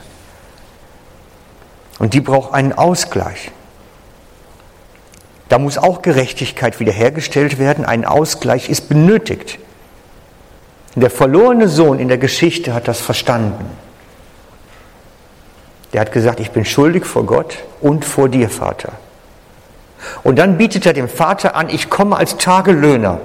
Und 1.99 2.13
die 2.13 2.21
braucht 2.21 2.53
einen 2.53 2.73
Ausgleich. 2.73 3.51
Da 5.49 5.59
muss 5.59 5.77
auch 5.77 6.01
Gerechtigkeit 6.01 6.79
wiederhergestellt 6.79 7.59
werden. 7.59 7.85
Ein 7.85 8.05
Ausgleich 8.05 8.69
ist 8.69 8.89
benötigt. 8.89 9.59
Der 10.95 11.09
verlorene 11.09 11.67
Sohn 11.67 11.99
in 11.99 12.07
der 12.07 12.17
Geschichte 12.17 12.73
hat 12.73 12.87
das 12.87 12.99
verstanden. 13.01 13.65
Der 15.93 16.01
hat 16.01 16.11
gesagt, 16.11 16.39
ich 16.39 16.51
bin 16.51 16.65
schuldig 16.65 17.05
vor 17.05 17.25
Gott 17.25 17.57
und 17.81 18.05
vor 18.05 18.29
dir, 18.29 18.49
Vater. 18.49 18.93
Und 20.23 20.39
dann 20.39 20.57
bietet 20.57 20.85
er 20.85 20.93
dem 20.93 21.09
Vater 21.09 21.55
an, 21.55 21.69
ich 21.69 21.89
komme 21.89 22.17
als 22.17 22.37
Tagelöhner. 22.37 23.19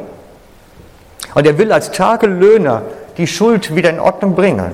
Und 1.34 1.46
er 1.46 1.58
will 1.58 1.72
als 1.72 1.92
Tagelöhner 1.92 2.82
die 3.16 3.26
Schuld 3.26 3.74
wieder 3.74 3.90
in 3.90 4.00
Ordnung 4.00 4.34
bringen. 4.34 4.72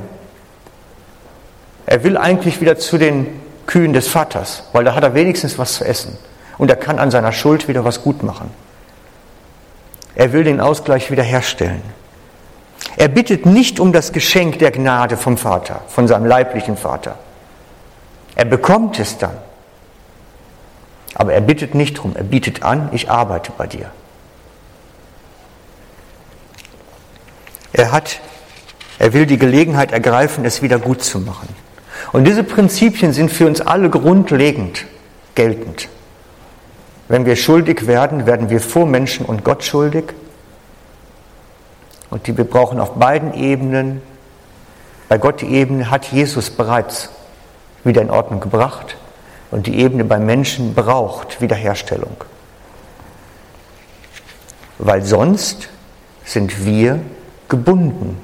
Er 1.87 2.03
will 2.03 2.16
eigentlich 2.16 2.61
wieder 2.61 2.79
zu 2.79 2.99
den 2.99 3.27
Kühen 3.66 3.92
des 3.92 4.09
Vaters, 4.09 4.64
weil 4.72 4.85
da 4.85 4.94
hat 4.94 5.05
er 5.05 5.14
wenigstens 5.14 5.59
was 5.59 5.75
zu 5.75 5.85
essen. 5.85 6.16
Und 6.59 6.70
er 6.70 6.77
kann 6.77 6.99
an 6.99 7.11
seiner 7.11 7.33
Schuld 7.33 7.68
wieder 7.68 7.85
was 7.85 8.03
gut 8.03 8.22
machen. 8.22 8.51
Er 10.14 10.33
will 10.33 10.44
den 10.44 10.61
Ausgleich 10.61 11.11
wiederherstellen. 11.11 11.83
Er 12.96 13.09
bittet 13.09 13.44
nicht 13.44 13.79
um 13.79 13.92
das 13.92 14.12
Geschenk 14.12 14.59
der 14.59 14.70
Gnade 14.70 15.16
vom 15.16 15.37
Vater, 15.37 15.83
von 15.88 16.09
seinem 16.09 16.25
leiblichen 16.25 16.77
Vater. 16.77 17.16
Er 18.35 18.46
bekommt 18.46 18.99
es 18.99 19.18
dann. 19.18 19.37
Aber 21.14 21.33
er 21.33 21.40
bittet 21.40 21.75
nicht 21.75 21.94
drum, 21.94 22.14
er 22.14 22.25
bietet 22.25 22.62
an, 22.62 22.90
ich 22.92 23.11
arbeite 23.11 23.53
bei 23.57 23.66
dir. 23.66 23.90
Er 27.76 27.92
hat, 27.92 28.20
er 28.98 29.12
will 29.12 29.26
die 29.26 29.36
Gelegenheit 29.36 29.92
ergreifen, 29.92 30.46
es 30.46 30.62
wieder 30.62 30.78
gut 30.78 31.02
zu 31.02 31.20
machen. 31.20 31.48
Und 32.12 32.24
diese 32.24 32.42
Prinzipien 32.42 33.12
sind 33.12 33.30
für 33.30 33.46
uns 33.46 33.60
alle 33.60 33.90
grundlegend 33.90 34.86
geltend. 35.34 35.88
Wenn 37.08 37.26
wir 37.26 37.36
schuldig 37.36 37.86
werden, 37.86 38.24
werden 38.24 38.48
wir 38.48 38.60
vor 38.60 38.86
Menschen 38.86 39.26
und 39.26 39.44
Gott 39.44 39.62
schuldig. 39.62 40.14
Und 42.08 42.26
die 42.26 42.38
wir 42.38 42.44
brauchen 42.44 42.80
auf 42.80 42.94
beiden 42.94 43.34
Ebenen. 43.34 44.00
Bei 45.10 45.18
Gott 45.18 45.42
die 45.42 45.48
Ebene 45.48 45.90
hat 45.90 46.06
Jesus 46.06 46.48
bereits 46.48 47.10
wieder 47.84 48.00
in 48.00 48.10
Ordnung 48.10 48.40
gebracht. 48.40 48.96
Und 49.50 49.66
die 49.66 49.78
Ebene 49.80 50.04
beim 50.04 50.24
Menschen 50.24 50.74
braucht 50.74 51.42
Wiederherstellung. 51.42 52.16
Weil 54.78 55.02
sonst 55.02 55.68
sind 56.24 56.64
wir 56.64 57.00
gebunden. 57.48 58.18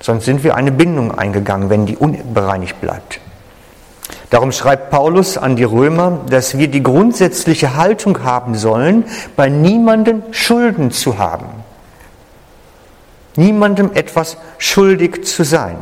Sonst 0.00 0.24
sind 0.24 0.44
wir 0.44 0.56
eine 0.56 0.72
Bindung 0.72 1.16
eingegangen, 1.16 1.68
wenn 1.68 1.86
die 1.86 1.96
unbereinigt 1.96 2.80
bleibt. 2.80 3.20
Darum 4.30 4.52
schreibt 4.52 4.90
Paulus 4.90 5.36
an 5.36 5.56
die 5.56 5.64
Römer, 5.64 6.20
dass 6.28 6.56
wir 6.56 6.68
die 6.68 6.82
grundsätzliche 6.82 7.76
Haltung 7.76 8.22
haben 8.22 8.54
sollen, 8.54 9.04
bei 9.36 9.48
niemandem 9.48 10.22
Schulden 10.30 10.90
zu 10.90 11.18
haben. 11.18 11.46
Niemandem 13.36 13.90
etwas 13.94 14.36
schuldig 14.58 15.24
zu 15.24 15.44
sein. 15.44 15.76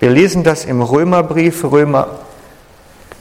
Wir 0.00 0.10
lesen 0.10 0.44
das 0.44 0.64
im 0.64 0.80
Römerbrief, 0.80 1.64
Römer 1.64 2.08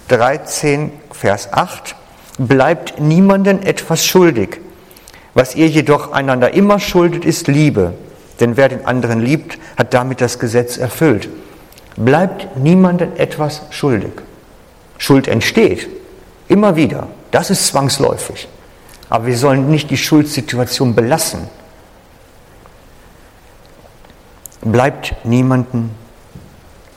13, 0.07 0.91
Vers 1.11 1.51
8. 1.51 1.95
Bleibt 2.37 2.99
niemandem 2.99 3.59
etwas 3.61 4.05
schuldig. 4.05 4.61
Was 5.37 5.53
ihr 5.53 5.67
jedoch 5.67 6.13
einander 6.13 6.55
immer 6.55 6.79
schuldet, 6.79 7.23
ist 7.23 7.47
Liebe. 7.47 7.93
Denn 8.39 8.57
wer 8.57 8.69
den 8.69 8.87
anderen 8.87 9.21
liebt, 9.21 9.59
hat 9.77 9.93
damit 9.93 10.19
das 10.19 10.39
Gesetz 10.39 10.77
erfüllt. 10.77 11.29
Bleibt 11.95 12.57
niemandem 12.57 13.11
etwas 13.17 13.61
schuldig. 13.69 14.13
Schuld 14.97 15.27
entsteht. 15.27 15.89
Immer 16.47 16.75
wieder. 16.75 17.05
Das 17.29 17.51
ist 17.51 17.67
zwangsläufig. 17.67 18.47
Aber 19.09 19.27
wir 19.27 19.37
sollen 19.37 19.69
nicht 19.69 19.91
die 19.91 19.97
Schuldsituation 19.97 20.95
belassen. 20.95 21.41
Bleibt 24.61 25.23
niemandem 25.23 25.91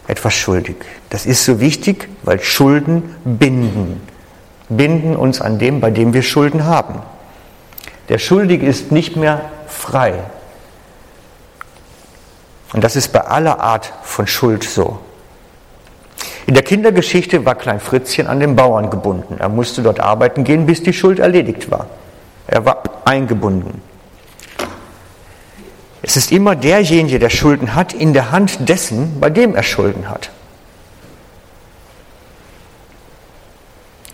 etwas 0.07 0.33
schuldig. 0.33 0.77
Das 1.11 1.27
ist 1.27 1.45
so 1.45 1.61
wichtig, 1.61 2.09
weil 2.23 2.41
Schulden 2.41 3.15
binden. 3.23 4.01
Binden 4.71 5.15
uns 5.15 5.43
an 5.43 5.59
dem, 5.59 5.81
bei 5.81 5.91
dem 5.91 6.15
wir 6.15 6.23
Schulden 6.23 6.65
haben. 6.65 7.03
Der 8.11 8.19
Schuldige 8.19 8.67
ist 8.67 8.91
nicht 8.91 9.15
mehr 9.15 9.41
frei. 9.69 10.15
Und 12.73 12.83
das 12.83 12.97
ist 12.97 13.13
bei 13.13 13.21
aller 13.21 13.61
Art 13.61 13.93
von 14.03 14.27
Schuld 14.27 14.65
so. 14.65 14.99
In 16.47 16.55
der 16.55 16.65
Kindergeschichte 16.65 17.45
war 17.45 17.55
Klein 17.55 17.79
Fritzchen 17.79 18.27
an 18.27 18.41
den 18.41 18.57
Bauern 18.57 18.91
gebunden. 18.91 19.37
Er 19.39 19.49
musste 19.49 19.83
dort 19.83 20.01
arbeiten 20.01 20.43
gehen, 20.43 20.67
bis 20.67 20.83
die 20.83 20.93
Schuld 20.93 21.21
erledigt 21.21 21.71
war. 21.71 21.87
Er 22.49 22.65
war 22.65 22.83
eingebunden. 23.05 23.81
Es 26.03 26.17
ist 26.17 26.33
immer 26.33 26.57
derjenige, 26.57 27.21
der 27.21 27.31
Schulden 27.31 27.77
hat, 27.77 27.93
in 27.93 28.13
der 28.13 28.33
Hand 28.33 28.69
dessen, 28.69 29.21
bei 29.21 29.31
dem 29.31 29.55
er 29.55 29.63
Schulden 29.63 30.11
hat. 30.11 30.31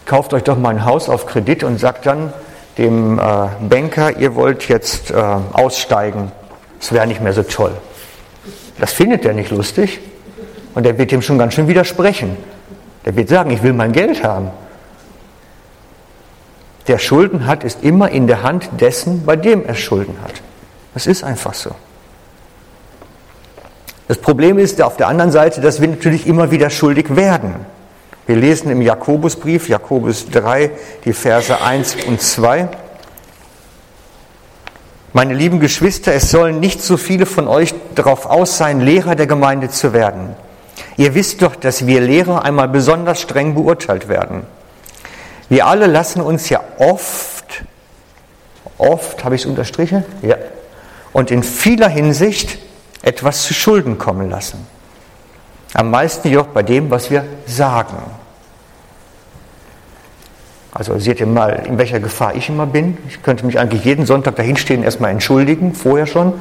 Kauft 0.05 0.35
euch 0.35 0.43
doch 0.43 0.59
mal 0.59 0.71
ein 0.71 0.85
Haus 0.85 1.09
auf 1.09 1.25
Kredit 1.25 1.65
und 1.65 1.81
sagt 1.81 2.05
dann 2.05 2.35
dem 2.79 3.19
äh, 3.19 3.23
Banker, 3.69 4.17
ihr 4.19 4.35
wollt 4.35 4.69
jetzt 4.69 5.11
äh, 5.11 5.15
aussteigen. 5.15 6.31
Das 6.79 6.93
wäre 6.93 7.07
nicht 7.07 7.23
mehr 7.23 7.33
so 7.33 7.43
toll. 7.43 7.73
Das 8.79 8.93
findet 8.93 9.25
er 9.25 9.33
nicht 9.33 9.51
lustig 9.51 10.01
und 10.75 10.87
er 10.87 10.99
wird 10.99 11.11
dem 11.11 11.23
schon 11.23 11.39
ganz 11.39 11.55
schön 11.55 11.69
widersprechen. 11.69 12.37
Der 13.05 13.17
wird 13.17 13.29
sagen, 13.29 13.51
ich 13.51 13.63
will 13.63 13.73
mein 13.73 13.93
Geld 13.93 14.23
haben. 14.23 14.51
Der 16.87 16.99
Schulden 16.99 17.47
hat, 17.47 17.65
ist 17.65 17.83
immer 17.83 18.11
in 18.11 18.27
der 18.27 18.43
Hand 18.43 18.69
dessen, 18.81 19.25
bei 19.25 19.37
dem 19.37 19.65
er 19.65 19.75
Schulden 19.75 20.17
hat. 20.23 20.43
Das 20.95 21.07
ist 21.07 21.25
einfach 21.25 21.55
so. 21.55 21.71
Das 24.09 24.19
Problem 24.19 24.59
ist 24.59 24.81
auf 24.83 24.97
der 24.97 25.09
anderen 25.09 25.33
Seite, 25.33 25.61
dass 25.61 25.81
wir 25.81 25.89
natürlich 25.89 26.27
immer 26.27 26.51
wieder 26.51 26.71
schuldig 26.71 27.17
werden. 27.17 27.55
Wir 28.27 28.37
lesen 28.37 28.71
im 28.71 28.83
Jakobusbrief, 28.83 29.69
Jakobus 29.69 30.29
3, 30.31 30.71
die 31.05 31.13
Verse 31.13 31.61
1 31.61 31.97
und 32.07 32.21
2. 32.21 32.69
Meine 35.13 35.33
lieben 35.33 35.61
Geschwister, 35.61 36.13
es 36.13 36.31
sollen 36.31 36.59
nicht 36.59 36.83
so 36.83 36.97
viele 36.97 37.25
von 37.25 37.47
euch 37.47 37.73
darauf 37.95 38.27
aus 38.27 38.59
sein, 38.59 38.81
Lehrer 38.81 39.15
der 39.15 39.29
Gemeinde 39.29 39.71
zu 39.71 39.93
werden. 39.93 40.35
Ihr 40.97 41.15
wisst 41.15 41.41
doch, 41.43 41.55
dass 41.55 41.87
wir 41.87 42.01
Lehrer 42.01 42.45
einmal 42.45 42.69
besonders 42.69 43.21
streng 43.21 43.55
beurteilt 43.55 44.09
werden. 44.09 44.43
Wir 45.49 45.67
alle 45.67 45.87
lassen 45.87 46.21
uns 46.21 46.49
ja 46.49 46.61
oft, 46.79 47.65
oft, 48.77 49.25
habe 49.25 49.37
ich 49.37 49.43
es 49.43 49.47
unterstrichen? 49.47 50.05
Ja. 50.23 50.37
Und 51.13 51.31
in 51.31 51.45
vieler 51.45 51.89
Hinsicht 51.89 52.59
etwas 53.03 53.45
zu 53.45 53.55
Schulden 53.55 53.99
kommen 53.99 54.29
lassen. 54.29 54.67
Am 55.77 55.91
meisten 55.91 56.29
jedoch 56.29 56.47
bei 56.47 56.63
dem, 56.63 56.91
was 56.91 57.11
wir 57.11 57.27
sagen. 57.45 57.99
Also 60.73 60.99
seht 60.99 61.21
ihr 61.21 61.27
mal, 61.27 61.67
in 61.67 61.77
welcher 61.77 62.01
Gefahr 62.01 62.35
ich 62.35 62.49
immer 62.49 62.65
bin. 62.65 62.97
Ich 63.09 63.23
könnte 63.23 63.45
mich 63.45 63.59
eigentlich 63.59 63.85
jeden 63.85 64.07
Sonntag 64.07 64.37
dahinstehen, 64.37 64.83
erstmal 64.83 65.11
entschuldigen, 65.11 65.75
vorher 65.75 66.07
schon. 66.07 66.33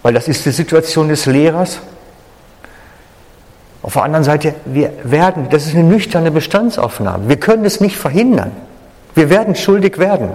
Weil 0.00 0.14
das 0.14 0.28
ist 0.28 0.46
die 0.46 0.50
Situation 0.50 1.08
des 1.08 1.26
Lehrers. 1.26 1.80
Auf 3.82 3.92
der 3.92 4.04
anderen 4.04 4.24
Seite, 4.24 4.54
wir 4.64 4.90
werden, 5.04 5.48
das 5.50 5.66
ist 5.66 5.74
eine 5.74 5.84
nüchterne 5.84 6.30
Bestandsaufnahme. 6.30 7.28
Wir 7.28 7.36
können 7.36 7.66
es 7.66 7.82
nicht 7.82 7.98
verhindern. 7.98 8.52
Wir 9.14 9.28
werden 9.28 9.56
schuldig 9.56 9.98
werden. 9.98 10.30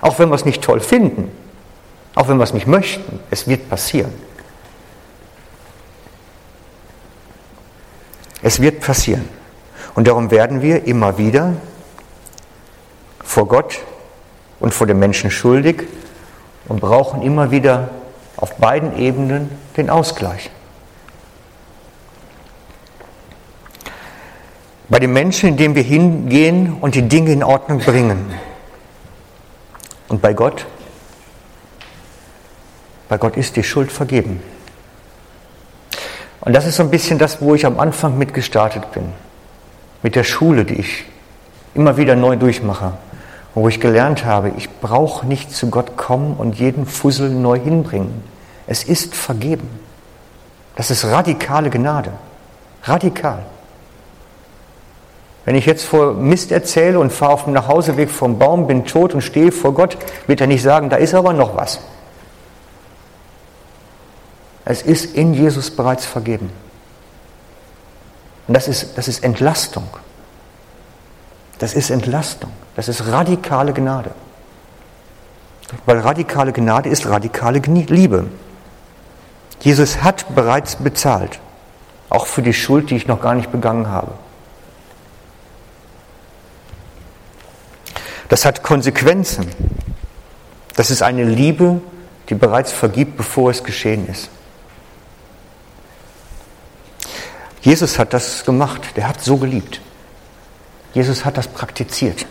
Auch 0.00 0.18
wenn 0.18 0.30
wir 0.30 0.36
es 0.36 0.46
nicht 0.46 0.62
toll 0.62 0.80
finden. 0.80 1.30
Auch 2.14 2.28
wenn 2.28 2.38
wir 2.38 2.44
es 2.44 2.54
nicht 2.54 2.66
möchten. 2.66 3.20
Es 3.30 3.46
wird 3.46 3.68
passieren. 3.68 4.25
Es 8.46 8.62
wird 8.62 8.80
passieren. 8.80 9.28
Und 9.96 10.06
darum 10.06 10.30
werden 10.30 10.62
wir 10.62 10.84
immer 10.84 11.18
wieder 11.18 11.54
vor 13.18 13.48
Gott 13.48 13.80
und 14.60 14.72
vor 14.72 14.86
den 14.86 15.00
Menschen 15.00 15.32
schuldig 15.32 15.82
und 16.68 16.80
brauchen 16.80 17.22
immer 17.22 17.50
wieder 17.50 17.90
auf 18.36 18.54
beiden 18.58 18.96
Ebenen 19.00 19.50
den 19.76 19.90
Ausgleich. 19.90 20.48
Bei 24.88 25.00
den 25.00 25.12
Menschen, 25.12 25.48
indem 25.48 25.74
wir 25.74 25.82
hingehen 25.82 26.74
und 26.80 26.94
die 26.94 27.02
Dinge 27.02 27.32
in 27.32 27.42
Ordnung 27.42 27.80
bringen. 27.80 28.32
Und 30.06 30.22
bei 30.22 30.34
Gott? 30.34 30.66
Bei 33.08 33.18
Gott 33.18 33.36
ist 33.36 33.56
die 33.56 33.64
Schuld 33.64 33.90
vergeben. 33.90 34.40
Und 36.46 36.52
das 36.52 36.64
ist 36.64 36.76
so 36.76 36.84
ein 36.84 36.90
bisschen 36.90 37.18
das, 37.18 37.42
wo 37.42 37.56
ich 37.56 37.66
am 37.66 37.80
Anfang 37.80 38.16
mitgestartet 38.18 38.92
bin. 38.92 39.02
Mit 40.04 40.14
der 40.14 40.22
Schule, 40.22 40.64
die 40.64 40.74
ich 40.74 41.04
immer 41.74 41.96
wieder 41.96 42.14
neu 42.14 42.36
durchmache. 42.36 42.92
Wo 43.56 43.66
ich 43.66 43.80
gelernt 43.80 44.24
habe, 44.24 44.52
ich 44.56 44.70
brauche 44.80 45.26
nicht 45.26 45.50
zu 45.50 45.70
Gott 45.70 45.96
kommen 45.96 46.36
und 46.38 46.54
jeden 46.54 46.86
Fussel 46.86 47.30
neu 47.30 47.58
hinbringen. 47.58 48.22
Es 48.68 48.84
ist 48.84 49.16
vergeben. 49.16 49.68
Das 50.76 50.92
ist 50.92 51.04
radikale 51.06 51.68
Gnade. 51.68 52.12
Radikal. 52.84 53.40
Wenn 55.46 55.56
ich 55.56 55.66
jetzt 55.66 55.84
vor 55.84 56.14
Mist 56.14 56.52
erzähle 56.52 57.00
und 57.00 57.12
fahre 57.12 57.32
auf 57.32 57.44
dem 57.44 57.54
Nachhauseweg 57.54 58.08
vom 58.08 58.38
Baum, 58.38 58.68
bin 58.68 58.84
tot 58.84 59.14
und 59.14 59.22
stehe 59.22 59.50
vor 59.50 59.74
Gott, 59.74 59.98
wird 60.28 60.40
er 60.40 60.46
nicht 60.46 60.62
sagen, 60.62 60.90
da 60.90 60.96
ist 60.96 61.14
aber 61.14 61.32
noch 61.32 61.56
was. 61.56 61.80
Es 64.68 64.82
ist 64.82 65.14
in 65.14 65.32
Jesus 65.32 65.70
bereits 65.70 66.04
vergeben. 66.04 66.50
Und 68.48 68.54
das 68.54 68.66
ist, 68.66 68.98
das 68.98 69.06
ist 69.06 69.22
Entlastung. 69.22 69.88
Das 71.60 71.72
ist 71.72 71.90
Entlastung. 71.90 72.50
Das 72.74 72.88
ist 72.88 73.06
radikale 73.06 73.72
Gnade. 73.72 74.10
Weil 75.86 76.00
radikale 76.00 76.52
Gnade 76.52 76.88
ist 76.88 77.06
radikale 77.06 77.60
Liebe. 77.60 78.26
Jesus 79.60 80.02
hat 80.02 80.34
bereits 80.34 80.76
bezahlt. 80.76 81.38
Auch 82.08 82.26
für 82.26 82.42
die 82.42 82.52
Schuld, 82.52 82.90
die 82.90 82.96
ich 82.96 83.06
noch 83.06 83.20
gar 83.20 83.34
nicht 83.34 83.52
begangen 83.52 83.88
habe. 83.88 84.12
Das 88.28 88.44
hat 88.44 88.64
Konsequenzen. 88.64 89.46
Das 90.74 90.90
ist 90.90 91.02
eine 91.02 91.22
Liebe, 91.22 91.80
die 92.28 92.34
bereits 92.34 92.72
vergibt, 92.72 93.16
bevor 93.16 93.50
es 93.50 93.62
geschehen 93.62 94.08
ist. 94.08 94.28
Jesus 97.66 97.98
hat 97.98 98.14
das 98.14 98.44
gemacht, 98.44 98.96
der 98.96 99.08
hat 99.08 99.20
so 99.20 99.38
geliebt. 99.38 99.80
Jesus 100.94 101.24
hat 101.24 101.36
das 101.36 101.48
praktiziert. 101.48 102.24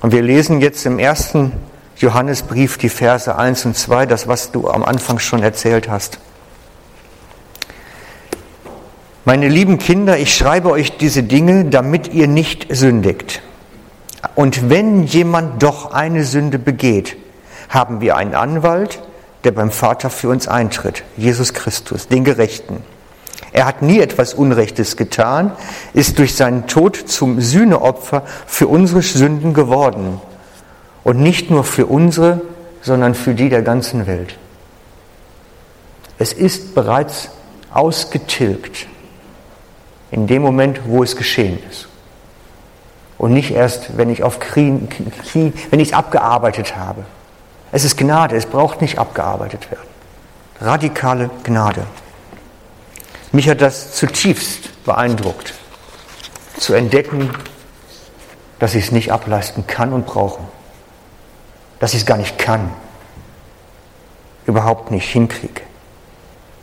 Und 0.00 0.12
wir 0.12 0.20
lesen 0.20 0.60
jetzt 0.60 0.84
im 0.84 0.98
ersten 0.98 1.52
Johannesbrief 1.98 2.76
die 2.76 2.88
Verse 2.88 3.38
1 3.38 3.66
und 3.66 3.76
2, 3.76 4.06
das, 4.06 4.26
was 4.26 4.50
du 4.50 4.68
am 4.68 4.82
Anfang 4.82 5.20
schon 5.20 5.44
erzählt 5.44 5.88
hast. 5.88 6.18
Meine 9.24 9.46
lieben 9.46 9.78
Kinder, 9.78 10.18
ich 10.18 10.34
schreibe 10.34 10.70
euch 10.70 10.96
diese 10.96 11.22
Dinge, 11.22 11.66
damit 11.66 12.12
ihr 12.12 12.26
nicht 12.26 12.74
sündigt. 12.74 13.42
Und 14.34 14.70
wenn 14.70 15.04
jemand 15.04 15.62
doch 15.62 15.92
eine 15.92 16.24
Sünde 16.24 16.58
begeht, 16.58 17.16
haben 17.68 18.00
wir 18.00 18.16
einen 18.16 18.34
Anwalt, 18.34 19.00
der 19.44 19.52
beim 19.52 19.70
Vater 19.70 20.10
für 20.10 20.30
uns 20.30 20.48
eintritt, 20.48 21.04
Jesus 21.16 21.54
Christus, 21.54 22.08
den 22.08 22.24
Gerechten. 22.24 22.82
Er 23.54 23.66
hat 23.66 23.82
nie 23.82 24.00
etwas 24.00 24.34
Unrechtes 24.34 24.96
getan, 24.96 25.52
ist 25.92 26.18
durch 26.18 26.34
seinen 26.34 26.66
Tod 26.66 26.96
zum 26.96 27.40
Sühneopfer 27.40 28.24
für 28.46 28.66
unsere 28.66 29.00
Sünden 29.00 29.54
geworden. 29.54 30.20
Und 31.04 31.20
nicht 31.20 31.52
nur 31.52 31.62
für 31.62 31.86
unsere, 31.86 32.40
sondern 32.82 33.14
für 33.14 33.32
die 33.32 33.48
der 33.50 33.62
ganzen 33.62 34.08
Welt. 34.08 34.36
Es 36.18 36.32
ist 36.32 36.74
bereits 36.74 37.30
ausgetilgt 37.72 38.88
in 40.10 40.26
dem 40.26 40.42
Moment, 40.42 40.80
wo 40.86 41.04
es 41.04 41.14
geschehen 41.14 41.60
ist. 41.70 41.86
Und 43.18 43.34
nicht 43.34 43.52
erst, 43.52 43.96
wenn 43.96 44.10
ich 44.10 44.18
es 44.18 45.92
abgearbeitet 45.92 46.76
habe. 46.76 47.04
Es 47.70 47.84
ist 47.84 47.96
Gnade, 47.96 48.34
es 48.34 48.46
braucht 48.46 48.80
nicht 48.80 48.98
abgearbeitet 48.98 49.70
werden. 49.70 49.86
Radikale 50.60 51.30
Gnade. 51.44 51.86
Mich 53.34 53.48
hat 53.48 53.60
das 53.60 53.96
zutiefst 53.96 54.84
beeindruckt, 54.84 55.54
zu 56.56 56.72
entdecken, 56.72 57.30
dass 58.60 58.76
ich 58.76 58.84
es 58.84 58.92
nicht 58.92 59.10
ableisten 59.10 59.66
kann 59.66 59.92
und 59.92 60.06
brauche. 60.06 60.40
Dass 61.80 61.94
ich 61.94 62.02
es 62.02 62.06
gar 62.06 62.16
nicht 62.16 62.38
kann. 62.38 62.70
Überhaupt 64.46 64.92
nicht 64.92 65.10
hinkriege. 65.10 65.62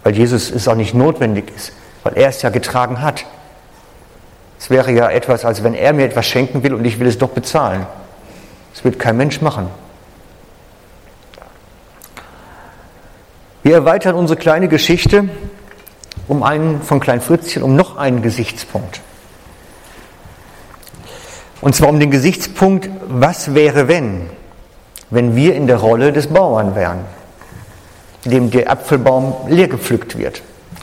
Weil 0.03 0.15
Jesus 0.15 0.49
es 0.49 0.65
auch 0.69 0.75
nicht 0.75 0.93
notwendig 0.93 1.51
ist, 1.53 1.73
weil 2.03 2.13
er 2.13 2.29
es 2.29 2.41
ja 2.41 2.49
getragen 2.49 3.01
hat. 3.01 3.25
Es 4.57 4.69
wäre 4.69 4.93
ja 4.93 5.09
etwas, 5.09 5.43
als 5.43 5.65
wenn 5.65 5.73
er 5.73 5.91
mir 5.91 6.05
etwas 6.05 6.25
schenken 6.25 6.63
will 6.63 6.73
und 6.73 6.85
ich 6.85 7.01
will 7.01 7.07
es 7.07 7.17
doch 7.17 7.31
bezahlen. 7.31 7.85
Das 8.73 8.85
wird 8.85 8.97
kein 8.97 9.17
Mensch 9.17 9.41
machen. 9.41 9.67
Wir 13.61 13.73
erweitern 13.73 14.15
unsere 14.15 14.39
kleine 14.39 14.69
Geschichte 14.69 15.27
um 16.27 16.43
einen 16.43 16.81
von 16.81 16.99
Klein 16.99 17.21
Fritzchen, 17.21 17.63
um 17.63 17.75
noch 17.75 17.97
einen 17.97 18.21
Gesichtspunkt. 18.21 19.01
Und 21.61 21.75
zwar 21.75 21.89
um 21.89 21.99
den 21.99 22.11
Gesichtspunkt, 22.11 22.89
was 23.07 23.53
wäre 23.53 23.87
wenn, 23.87 24.29
wenn 25.09 25.35
wir 25.35 25.55
in 25.55 25.67
der 25.67 25.77
Rolle 25.77 26.11
des 26.11 26.27
Bauern 26.27 26.75
wären, 26.75 26.99
dem 28.25 28.49
der 28.49 28.71
Apfelbaum 28.71 29.35
leer 29.47 29.67
gepflückt 29.67 30.17
wird, 30.17 30.41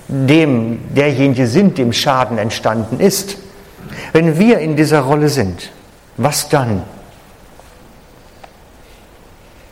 dem 0.08 0.94
derjenige 0.94 1.46
sind, 1.46 1.78
dem 1.78 1.92
Schaden 1.92 2.38
entstanden 2.38 3.00
ist. 3.00 3.38
Wenn 4.12 4.38
wir 4.38 4.58
in 4.58 4.76
dieser 4.76 5.00
Rolle 5.00 5.28
sind, 5.28 5.70
was 6.16 6.48
dann? 6.48 6.82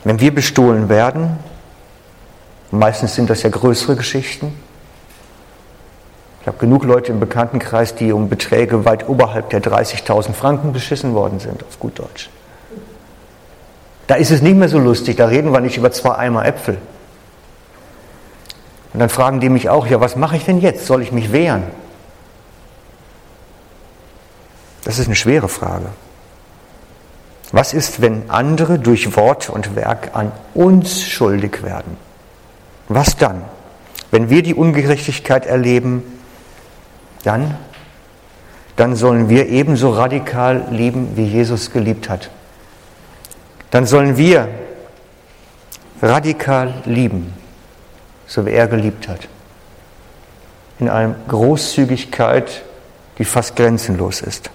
Wenn 0.03 0.19
wir 0.19 0.33
bestohlen 0.33 0.89
werden, 0.89 1.37
Meistens 2.71 3.15
sind 3.15 3.29
das 3.29 3.43
ja 3.43 3.49
größere 3.49 3.95
Geschichten. 3.95 4.53
Ich 6.47 6.49
habe 6.49 6.59
genug 6.59 6.85
Leute 6.85 7.11
im 7.11 7.19
Bekanntenkreis, 7.19 7.93
die 7.93 8.13
um 8.13 8.29
Beträge 8.29 8.85
weit 8.85 9.09
oberhalb 9.09 9.49
der 9.49 9.61
30.000 9.61 10.31
Franken 10.31 10.71
beschissen 10.71 11.13
worden 11.13 11.41
sind, 11.41 11.61
auf 11.61 11.77
gut 11.77 11.99
Deutsch. 11.99 12.29
Da 14.07 14.15
ist 14.15 14.31
es 14.31 14.41
nicht 14.41 14.55
mehr 14.55 14.69
so 14.69 14.79
lustig, 14.79 15.17
da 15.17 15.25
reden 15.25 15.51
wir 15.51 15.59
nicht 15.59 15.75
über 15.75 15.91
zwei 15.91 16.15
Eimer 16.15 16.45
Äpfel. 16.45 16.77
Und 18.93 19.01
dann 19.01 19.09
fragen 19.09 19.41
die 19.41 19.49
mich 19.49 19.67
auch, 19.67 19.87
ja, 19.87 19.99
was 19.99 20.15
mache 20.15 20.37
ich 20.37 20.45
denn 20.45 20.61
jetzt? 20.61 20.85
Soll 20.85 21.01
ich 21.01 21.11
mich 21.11 21.33
wehren? 21.33 21.63
Das 24.85 24.99
ist 24.99 25.07
eine 25.07 25.15
schwere 25.15 25.49
Frage. 25.49 25.87
Was 27.51 27.73
ist, 27.73 27.99
wenn 28.01 28.29
andere 28.29 28.79
durch 28.79 29.17
Wort 29.17 29.49
und 29.49 29.75
Werk 29.75 30.11
an 30.13 30.31
uns 30.53 31.01
schuldig 31.03 31.61
werden? 31.61 31.97
Was 32.87 33.17
dann? 33.17 33.41
Wenn 34.11 34.29
wir 34.29 34.43
die 34.43 34.53
Ungerechtigkeit 34.53 35.45
erleben, 35.45 36.13
dann, 37.27 37.57
dann 38.77 38.95
sollen 38.95 39.27
wir 39.27 39.49
ebenso 39.49 39.89
radikal 39.89 40.67
lieben, 40.71 41.17
wie 41.17 41.25
Jesus 41.25 41.71
geliebt 41.71 42.09
hat. 42.09 42.29
Dann 43.69 43.85
sollen 43.85 44.15
wir 44.15 44.47
radikal 46.01 46.73
lieben, 46.85 47.33
so 48.27 48.45
wie 48.45 48.51
er 48.51 48.67
geliebt 48.67 49.09
hat. 49.09 49.27
In 50.79 50.89
einer 50.89 51.15
Großzügigkeit, 51.27 52.63
die 53.17 53.25
fast 53.25 53.55
grenzenlos 53.55 54.21
ist. 54.21 54.49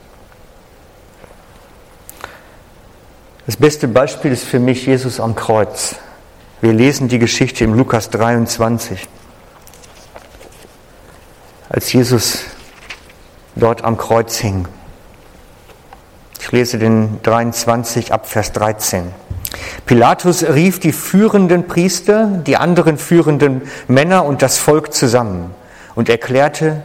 Das 3.45 3.57
beste 3.57 3.89
Beispiel 3.89 4.33
ist 4.33 4.45
für 4.45 4.61
mich 4.61 4.87
Jesus 4.87 5.21
am 5.21 5.35
Kreuz. 5.35 5.97
Wir 6.61 6.73
lesen 6.73 7.09
die 7.09 7.19
Geschichte 7.19 7.65
im 7.65 7.75
Lukas 7.75 8.09
23. 8.09 9.09
Als 11.69 11.93
Jesus 11.93 12.45
dort 13.55 13.85
am 13.85 13.97
Kreuz 13.97 14.37
hing. 14.37 14.67
Ich 16.41 16.51
lese 16.53 16.79
den 16.79 17.21
23 17.23 18.12
ab 18.12 18.29
Vers 18.29 18.53
13. 18.53 19.05
Pilatus 19.87 20.45
rief 20.45 20.81
die 20.81 20.93
führenden 20.93 21.67
Priester, 21.67 22.27
die 22.27 22.57
anderen 22.57 22.99
führenden 22.99 23.62
Männer 23.88 24.25
und 24.25 24.43
das 24.43 24.59
Volk 24.59 24.93
zusammen 24.93 25.51
und 25.95 26.09
erklärte, 26.09 26.83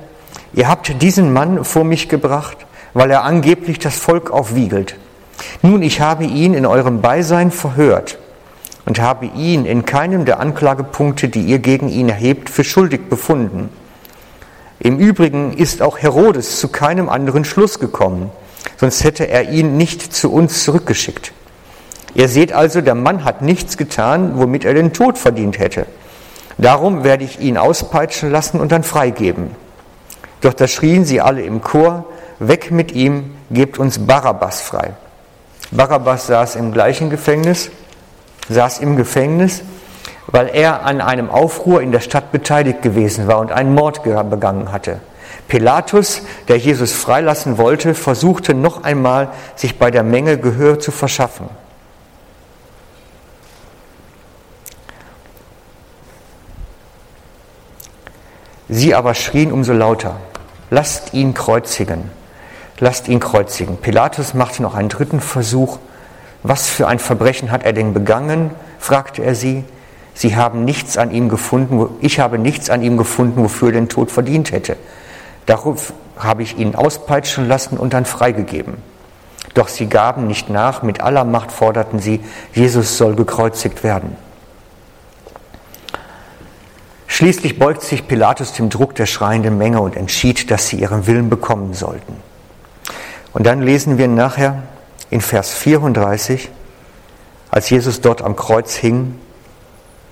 ihr 0.54 0.68
habt 0.68 1.02
diesen 1.02 1.34
Mann 1.34 1.64
vor 1.64 1.84
mich 1.84 2.10
gebracht, 2.10 2.58
weil 2.94 3.12
er 3.12 3.24
angeblich 3.24 3.80
das 3.80 3.96
Volk 3.96 4.32
aufwiegelt. 4.32 4.96
Nun, 5.62 5.82
ich 5.82 6.02
habe 6.02 6.26
ihn 6.26 6.54
in 6.54 6.66
eurem 6.66 7.02
Beisein 7.02 7.52
verhört 7.52 8.18
und 8.86 9.00
habe 9.00 9.28
ihn 9.28 9.66
in 9.66 9.86
keinem 9.86 10.26
der 10.26 10.40
Anklagepunkte, 10.40 11.30
die 11.30 11.42
ihr 11.42 11.60
gegen 11.60 11.90
ihn 11.90 12.10
erhebt, 12.10 12.50
für 12.50 12.64
schuldig 12.64 13.10
befunden. 13.10 13.70
Im 14.88 15.00
Übrigen 15.00 15.52
ist 15.52 15.82
auch 15.82 15.98
Herodes 15.98 16.62
zu 16.62 16.70
keinem 16.70 17.10
anderen 17.10 17.44
Schluss 17.44 17.80
gekommen, 17.80 18.32
sonst 18.78 19.04
hätte 19.04 19.28
er 19.28 19.50
ihn 19.50 19.76
nicht 19.76 20.16
zu 20.16 20.32
uns 20.32 20.64
zurückgeschickt. 20.64 21.34
Ihr 22.14 22.30
seht 22.30 22.54
also, 22.54 22.80
der 22.80 22.96
Mann 22.96 23.26
hat 23.26 23.42
nichts 23.42 23.76
getan, 23.76 24.40
womit 24.40 24.64
er 24.64 24.74
den 24.74 24.94
Tod 24.94 25.18
verdient 25.18 25.60
hätte. 25.60 25.88
Darum 26.58 27.04
werde 27.04 27.26
ich 27.26 27.42
ihn 27.42 27.58
auspeitschen 27.58 28.32
lassen 28.32 28.62
und 28.62 28.72
dann 28.72 28.84
freigeben. 28.84 29.58
Doch 30.40 30.54
da 30.54 30.70
schrien 30.70 31.04
sie 31.04 31.20
alle 31.20 31.42
im 31.42 31.60
Chor, 31.60 32.06
weg 32.40 32.72
mit 32.72 32.94
ihm, 32.94 33.36
gebt 33.52 33.80
uns 33.80 34.08
Barabbas 34.08 34.62
frei. 34.62 34.94
Barabbas 35.70 36.28
saß 36.28 36.56
im 36.56 36.72
gleichen 36.72 37.10
Gefängnis, 37.10 37.72
saß 38.48 38.80
im 38.80 38.96
Gefängnis 38.96 39.64
weil 40.28 40.50
er 40.54 40.86
an 40.86 41.02
einem 41.02 41.30
Aufruhr 41.30 41.82
in 41.82 41.92
der 41.92 42.02
Stadt 42.02 42.32
beteiligt 42.32 42.82
gewesen 42.82 43.28
war 43.28 43.40
und 43.40 43.52
einen 43.52 43.74
Mord 43.74 44.04
begangen 44.04 44.72
hatte. 44.72 45.00
Pilatus, 45.48 46.22
der 46.48 46.58
Jesus 46.58 46.92
freilassen 46.92 47.58
wollte, 47.58 47.94
versuchte 47.94 48.54
noch 48.54 48.84
einmal, 48.84 49.30
sich 49.56 49.80
bei 49.80 49.92
der 49.92 50.04
Menge 50.04 50.38
Gehör 50.38 50.80
zu 50.80 50.92
verschaffen. 50.92 51.50
Sie 58.70 58.94
aber 58.94 59.14
schrien 59.14 59.54
umso 59.54 59.72
lauter, 59.72 60.18
lasst 60.70 61.14
ihn 61.14 61.34
kreuzigen, 61.34 62.12
lasst 62.80 63.08
ihn 63.08 63.22
kreuzigen. 63.22 63.78
Pilatus 63.78 64.34
machte 64.34 64.62
noch 64.62 64.76
einen 64.76 64.90
dritten 64.90 65.22
Versuch. 65.22 65.80
Was 66.44 66.70
für 66.70 66.88
ein 66.88 67.00
Verbrechen 67.00 67.52
hat 67.52 67.64
er 67.64 67.72
denn 67.72 67.94
begangen? 67.94 68.52
fragte 68.78 69.24
er 69.24 69.36
sie. 69.36 69.64
Sie 70.18 70.36
haben 70.36 70.66
nichts 70.66 70.98
an 70.98 71.12
ihm 71.12 71.30
gefunden, 71.30 71.92
ich 72.02 72.20
habe 72.20 72.40
nichts 72.40 72.72
an 72.72 72.82
ihm 72.82 72.98
gefunden, 72.98 73.44
wofür 73.44 73.68
er 73.68 73.74
den 73.74 73.88
Tod 73.88 74.10
verdient 74.10 74.52
hätte. 74.52 74.76
Darauf 75.46 75.94
habe 76.18 76.42
ich 76.42 76.58
ihn 76.58 76.74
auspeitschen 76.74 77.48
lassen 77.48 77.78
und 77.78 77.94
dann 77.94 78.04
freigegeben. 78.04 78.78
Doch 79.54 79.68
sie 79.68 79.86
gaben 79.86 80.26
nicht 80.26 80.50
nach, 80.50 80.82
mit 80.82 81.02
aller 81.02 81.24
Macht 81.24 81.52
forderten 81.52 82.00
sie, 82.00 82.20
Jesus 82.52 82.98
soll 82.98 83.14
gekreuzigt 83.14 83.84
werden. 83.84 84.16
Schließlich 87.06 87.60
beugt 87.60 87.84
sich 87.84 88.08
Pilatus 88.08 88.54
dem 88.54 88.72
Druck 88.72 88.96
der 88.96 89.06
schreienden 89.06 89.60
Menge 89.60 89.82
und 89.82 89.96
entschied, 89.96 90.50
dass 90.50 90.68
sie 90.68 90.78
ihren 90.78 91.06
Willen 91.06 91.30
bekommen 91.30 91.76
sollten. 91.76 92.16
Und 93.34 93.46
dann 93.46 93.62
lesen 93.62 94.00
wir 94.00 94.08
nachher 94.08 94.64
in 95.12 95.22
Vers 95.22 95.54
34, 95.54 96.50
als 97.52 97.70
Jesus 97.70 98.02
dort 98.02 98.24
am 98.24 98.36
Kreuz 98.36 98.74
hing, 98.74 99.14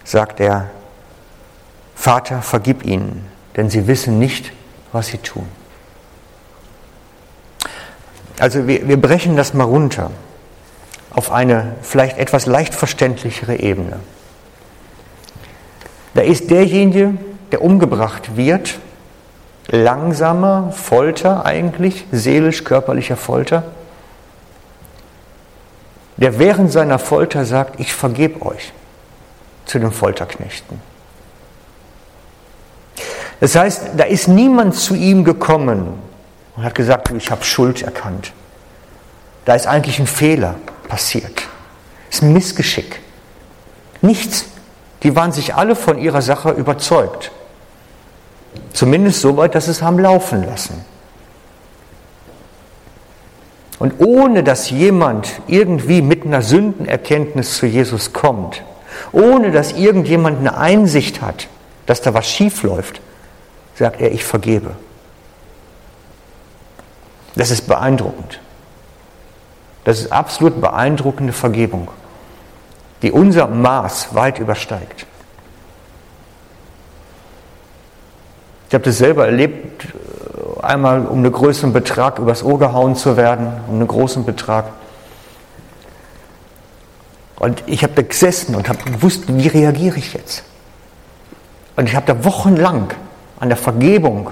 sagt 0.06 0.40
er, 0.40 0.70
Vater, 1.96 2.42
vergib 2.42 2.86
ihnen, 2.86 3.26
denn 3.58 3.70
sie 3.70 3.88
wissen 3.88 4.20
nicht, 4.20 4.54
was 4.94 5.08
sie 5.08 5.18
tun. 5.18 5.48
Also 8.40 8.68
wir, 8.68 8.88
wir 8.88 9.02
brechen 9.02 9.36
das 9.36 9.54
mal 9.54 9.64
runter 9.64 10.12
auf 11.12 11.32
eine 11.32 11.76
vielleicht 11.82 12.18
etwas 12.18 12.46
leicht 12.46 12.76
verständlichere 12.76 13.58
Ebene. 13.58 14.00
Da 16.14 16.22
ist 16.22 16.52
derjenige, 16.52 17.16
der 17.52 17.62
umgebracht 17.62 18.38
wird, 18.38 18.80
langsamer 19.68 20.72
Folter 20.72 21.46
eigentlich, 21.46 22.06
seelisch-körperlicher 22.12 23.18
Folter, 23.18 23.64
der 26.18 26.38
während 26.38 26.72
seiner 26.72 27.00
Folter 27.00 27.46
sagt, 27.46 27.80
ich 27.80 27.94
vergebe 27.94 28.46
euch 28.46 28.74
zu 29.66 29.80
den 29.80 29.92
Folterknechten. 29.92 30.80
Das 33.40 33.56
heißt, 33.56 33.90
da 33.98 34.06
ist 34.06 34.28
niemand 34.28 34.76
zu 34.76 34.96
ihm 34.96 35.24
gekommen 35.24 36.00
und 36.56 36.64
hat 36.64 36.76
gesagt, 36.76 37.12
ich 37.12 37.32
habe 37.32 37.44
Schuld 37.44 37.82
erkannt. 37.82 38.32
Da 39.44 39.54
ist 39.54 39.68
eigentlich 39.68 40.00
ein 40.00 40.08
Fehler 40.08 40.56
passiert. 40.88 41.44
Es 42.10 42.18
ist 42.18 42.22
ein 42.24 42.34
Missgeschick. 42.34 43.02
Nichts. 44.02 44.46
Die 45.04 45.16
waren 45.16 45.32
sich 45.32 45.54
alle 45.54 45.76
von 45.76 45.98
ihrer 45.98 46.22
Sache 46.22 46.52
überzeugt. 46.52 47.32
Zumindest 48.74 49.22
so 49.22 49.38
weit, 49.38 49.54
dass 49.54 49.66
sie 49.66 49.72
es 49.72 49.82
haben 49.82 50.00
laufen 50.00 50.46
lassen. 50.46 50.84
Und 53.78 54.00
ohne 54.00 54.44
dass 54.44 54.70
jemand 54.70 55.42
irgendwie 55.48 56.02
mit 56.02 56.26
einer 56.26 56.42
Sündenerkenntnis 56.42 57.58
zu 57.58 57.66
Jesus 57.66 58.14
kommt, 58.14 58.64
ohne 59.12 59.52
dass 59.52 59.74
irgendjemand 59.74 60.40
eine 60.40 60.58
Einsicht 60.58 61.22
hat, 61.22 61.48
dass 61.86 62.02
da 62.02 62.14
was 62.14 62.28
schief 62.28 62.64
läuft, 62.64 63.02
sagt 63.76 64.02
er, 64.02 64.12
ich 64.12 64.24
vergebe. 64.24 64.72
Das 67.36 67.52
ist 67.52 67.68
beeindruckend. 67.68 68.40
Das 69.84 70.00
ist 70.00 70.12
absolut 70.12 70.62
beeindruckende 70.62 71.34
Vergebung, 71.34 71.90
die 73.02 73.12
unser 73.12 73.48
Maß 73.48 74.16
weit 74.16 74.40
übersteigt. 74.40 75.06
Ich 78.68 78.74
habe 78.74 78.84
das 78.84 78.98
selber 78.98 79.28
erlebt, 79.28 79.88
einmal 80.62 81.06
um 81.06 81.20
einen 81.20 81.32
größeren 81.32 81.72
Betrag 81.72 82.18
übers 82.18 82.44
Ohr 82.44 82.58
gehauen 82.58 82.96
zu 82.96 83.16
werden, 83.16 83.48
um 83.68 83.76
einen 83.76 83.88
großen 83.88 84.26
Betrag. 84.26 84.66
Und 87.46 87.62
ich 87.68 87.84
habe 87.84 87.94
da 87.94 88.02
gesessen 88.02 88.56
und 88.56 88.68
habe 88.70 88.80
gewusst, 88.90 89.26
wie 89.28 89.48
reagiere 89.48 90.00
ich 90.00 90.16
jetzt? 90.16 90.42
Und 91.76 91.88
ich 91.88 91.96
habe 91.96 92.08
da 92.08 92.26
wochenlang 92.26 92.92
an 93.40 93.50
der 93.50 93.58
Vergebung 93.58 94.32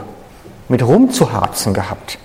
mit 0.68 0.82
rumzuharzen 0.82 1.76
gehabt. 1.76 2.18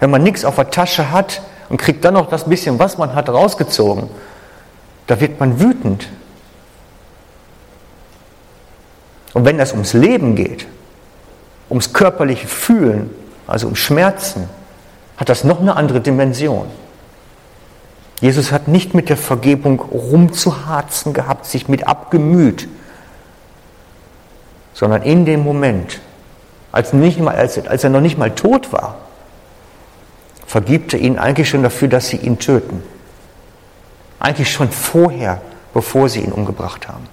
Wenn 0.00 0.08
man 0.08 0.22
nichts 0.22 0.46
auf 0.46 0.54
der 0.54 0.70
Tasche 0.70 1.10
hat 1.10 1.42
und 1.68 1.76
kriegt 1.76 2.06
dann 2.06 2.14
noch 2.14 2.30
das 2.30 2.44
bisschen, 2.44 2.78
was 2.78 2.96
man 2.96 3.14
hat, 3.14 3.28
rausgezogen, 3.28 4.08
da 5.08 5.20
wird 5.20 5.40
man 5.40 5.60
wütend. 5.60 6.08
Und 9.34 9.44
wenn 9.44 9.58
das 9.58 9.72
ums 9.72 9.92
Leben 9.92 10.36
geht, 10.36 10.66
ums 11.68 11.92
körperliche 11.92 12.48
Fühlen, 12.48 13.10
also 13.46 13.66
um 13.66 13.76
Schmerzen, 13.76 14.48
hat 15.18 15.28
das 15.28 15.44
noch 15.44 15.60
eine 15.60 15.76
andere 15.76 16.00
Dimension. 16.00 16.64
Jesus 18.24 18.52
hat 18.52 18.68
nicht 18.68 18.94
mit 18.94 19.10
der 19.10 19.18
Vergebung 19.18 19.80
rumzuharzen 19.80 21.12
gehabt, 21.12 21.44
sich 21.44 21.68
mit 21.68 21.86
abgemüht, 21.86 22.70
sondern 24.72 25.02
in 25.02 25.26
dem 25.26 25.44
Moment, 25.44 26.00
als, 26.72 26.94
nicht 26.94 27.20
mal, 27.20 27.34
als, 27.34 27.58
als 27.66 27.84
er 27.84 27.90
noch 27.90 28.00
nicht 28.00 28.16
mal 28.16 28.30
tot 28.30 28.72
war, 28.72 28.96
vergibt 30.46 30.94
er 30.94 31.00
ihnen 31.00 31.18
eigentlich 31.18 31.50
schon 31.50 31.62
dafür, 31.62 31.88
dass 31.88 32.08
sie 32.08 32.16
ihn 32.16 32.38
töten. 32.38 32.82
Eigentlich 34.20 34.50
schon 34.50 34.70
vorher, 34.70 35.42
bevor 35.74 36.08
sie 36.08 36.20
ihn 36.20 36.32
umgebracht 36.32 36.88
haben. 36.88 37.06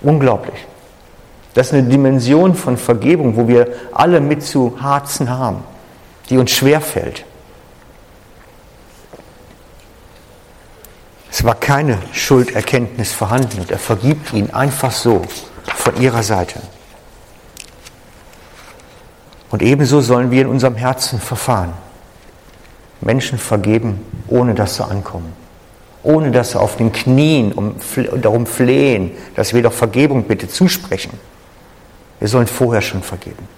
Unglaublich. 0.00 0.66
Das 1.52 1.66
ist 1.66 1.74
eine 1.74 1.82
Dimension 1.82 2.54
von 2.54 2.78
Vergebung, 2.78 3.36
wo 3.36 3.46
wir 3.46 3.74
alle 3.92 4.22
mit 4.22 4.42
zu 4.42 4.78
harzen 4.80 5.28
haben, 5.28 5.64
die 6.30 6.38
uns 6.38 6.50
schwerfällt. 6.50 7.26
Es 11.42 11.46
war 11.46 11.56
keine 11.56 11.98
Schulderkenntnis 12.12 13.10
vorhanden 13.10 13.62
und 13.62 13.72
er 13.72 13.80
vergibt 13.80 14.32
ihnen 14.32 14.54
einfach 14.54 14.92
so 14.92 15.22
von 15.74 16.00
ihrer 16.00 16.22
Seite. 16.22 16.60
Und 19.50 19.60
ebenso 19.60 20.00
sollen 20.00 20.30
wir 20.30 20.42
in 20.42 20.46
unserem 20.46 20.76
Herzen 20.76 21.18
verfahren. 21.18 21.72
Menschen 23.00 23.38
vergeben, 23.38 24.06
ohne 24.28 24.54
dass 24.54 24.76
sie 24.76 24.84
ankommen. 24.84 25.32
Ohne 26.04 26.30
dass 26.30 26.52
sie 26.52 26.60
auf 26.60 26.76
den 26.76 26.92
Knien 26.92 27.50
um, 27.50 27.74
darum 28.20 28.46
flehen, 28.46 29.10
dass 29.34 29.52
wir 29.52 29.64
doch 29.64 29.72
Vergebung 29.72 30.22
bitte 30.22 30.46
zusprechen. 30.46 31.18
Wir 32.20 32.28
sollen 32.28 32.46
vorher 32.46 32.82
schon 32.82 33.02
vergeben. 33.02 33.48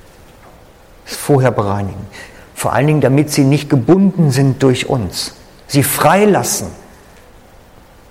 Es 1.07 1.17
vorher 1.17 1.51
bereinigen. 1.51 2.07
Vor 2.55 2.73
allen 2.73 2.87
Dingen, 2.87 3.01
damit 3.03 3.31
sie 3.31 3.45
nicht 3.45 3.69
gebunden 3.69 4.31
sind 4.31 4.63
durch 4.63 4.89
uns. 4.89 5.35
Sie 5.67 5.83
freilassen. 5.83 6.69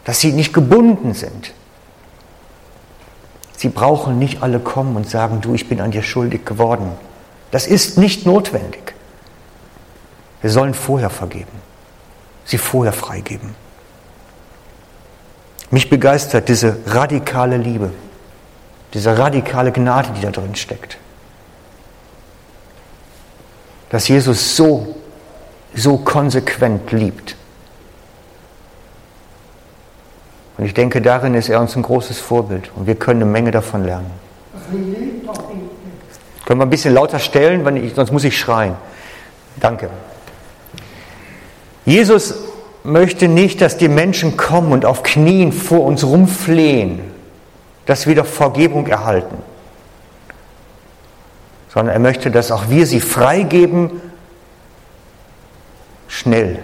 Dass 0.05 0.19
sie 0.19 0.31
nicht 0.33 0.53
gebunden 0.53 1.13
sind. 1.13 1.53
Sie 3.55 3.69
brauchen 3.69 4.19
nicht 4.19 4.43
alle 4.43 4.59
kommen 4.59 4.95
und 4.95 5.09
sagen, 5.09 5.39
du, 5.41 5.53
ich 5.53 5.69
bin 5.69 5.79
an 5.79 5.91
dir 5.91 6.03
schuldig 6.03 6.45
geworden. 6.45 6.91
Das 7.51 7.67
ist 7.67 7.97
nicht 7.97 8.25
notwendig. 8.25 8.93
Wir 10.41 10.49
sollen 10.49 10.73
vorher 10.73 11.09
vergeben, 11.09 11.61
sie 12.43 12.57
vorher 12.57 12.91
freigeben. 12.91 13.55
Mich 15.71 15.89
begeistert 15.89 16.49
diese 16.49 16.77
radikale 16.85 17.55
Liebe, 17.55 17.91
diese 18.93 19.17
radikale 19.17 19.71
Gnade, 19.71 20.09
die 20.17 20.21
da 20.21 20.31
drin 20.31 20.53
steckt. 20.55 20.97
Dass 23.89 24.07
Jesus 24.07 24.57
so, 24.57 24.95
so 25.73 25.97
konsequent 25.97 26.91
liebt. 26.91 27.37
Und 30.57 30.65
ich 30.65 30.73
denke, 30.73 31.01
darin 31.01 31.33
ist 31.33 31.49
er 31.49 31.59
uns 31.59 31.75
ein 31.75 31.81
großes 31.81 32.19
Vorbild 32.19 32.71
und 32.75 32.85
wir 32.85 32.95
können 32.95 33.23
eine 33.23 33.31
Menge 33.31 33.51
davon 33.51 33.83
lernen. 33.83 34.11
Können 36.45 36.59
wir 36.59 36.65
ein 36.65 36.69
bisschen 36.69 36.93
lauter 36.93 37.19
stellen, 37.19 37.77
ich, 37.77 37.93
sonst 37.95 38.11
muss 38.11 38.23
ich 38.23 38.37
schreien. 38.37 38.75
Danke. 39.59 39.89
Jesus 41.85 42.35
möchte 42.83 43.27
nicht, 43.27 43.61
dass 43.61 43.77
die 43.77 43.87
Menschen 43.87 44.37
kommen 44.37 44.71
und 44.71 44.85
auf 44.85 45.03
Knien 45.03 45.51
vor 45.51 45.85
uns 45.85 46.03
rumflehen, 46.03 46.99
dass 47.85 48.07
wir 48.07 48.15
doch 48.15 48.25
Vergebung 48.25 48.87
erhalten, 48.87 49.37
sondern 51.73 51.93
er 51.93 51.99
möchte, 51.99 52.29
dass 52.29 52.51
auch 52.51 52.69
wir 52.69 52.85
sie 52.85 52.99
freigeben, 52.99 54.01
schnell, 56.07 56.59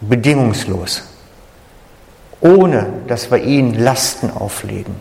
bedingungslos, 0.00 1.04
ohne 2.42 2.88
dass 3.06 3.30
wir 3.30 3.38
ihnen 3.38 3.74
Lasten 3.74 4.30
auflegen, 4.30 4.94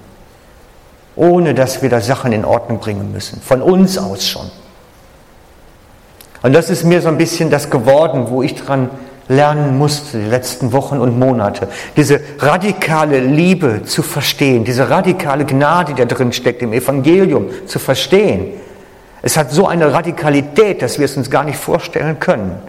ohne 1.15 1.53
dass 1.53 1.81
wir 1.81 1.89
da 1.89 1.99
Sachen 1.99 2.31
in 2.31 2.45
Ordnung 2.45 2.79
bringen 2.79 3.11
müssen, 3.11 3.41
von 3.41 3.61
uns 3.61 3.97
aus 3.97 4.25
schon. 4.25 4.49
Und 6.43 6.53
das 6.53 6.69
ist 6.69 6.85
mir 6.85 7.01
so 7.01 7.09
ein 7.09 7.17
bisschen 7.17 7.49
das 7.49 7.69
geworden, 7.69 8.27
wo 8.29 8.41
ich 8.41 8.55
dran 8.55 8.89
lernen 9.27 9.77
musste 9.77 10.19
die 10.19 10.29
letzten 10.29 10.71
Wochen 10.71 10.99
und 10.99 11.17
Monate. 11.17 11.67
Diese 11.95 12.19
radikale 12.39 13.19
Liebe 13.19 13.83
zu 13.85 14.03
verstehen, 14.03 14.63
diese 14.63 14.89
radikale 14.89 15.45
Gnade, 15.45 15.93
die 15.93 16.01
da 16.01 16.05
drin 16.05 16.33
steckt 16.33 16.61
im 16.61 16.73
Evangelium 16.73 17.49
zu 17.65 17.79
verstehen. 17.79 18.53
Es 19.21 19.37
hat 19.37 19.51
so 19.51 19.67
eine 19.67 19.93
Radikalität, 19.93 20.81
dass 20.81 20.97
wir 20.99 21.05
es 21.05 21.15
uns 21.15 21.29
gar 21.29 21.43
nicht 21.43 21.57
vorstellen 21.57 22.19
können. 22.19 22.59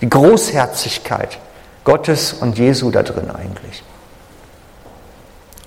Die 0.00 0.08
Großherzigkeit 0.08 1.38
Gottes 1.84 2.32
und 2.32 2.58
Jesu 2.58 2.90
da 2.90 3.02
drin 3.02 3.30
eigentlich. 3.30 3.82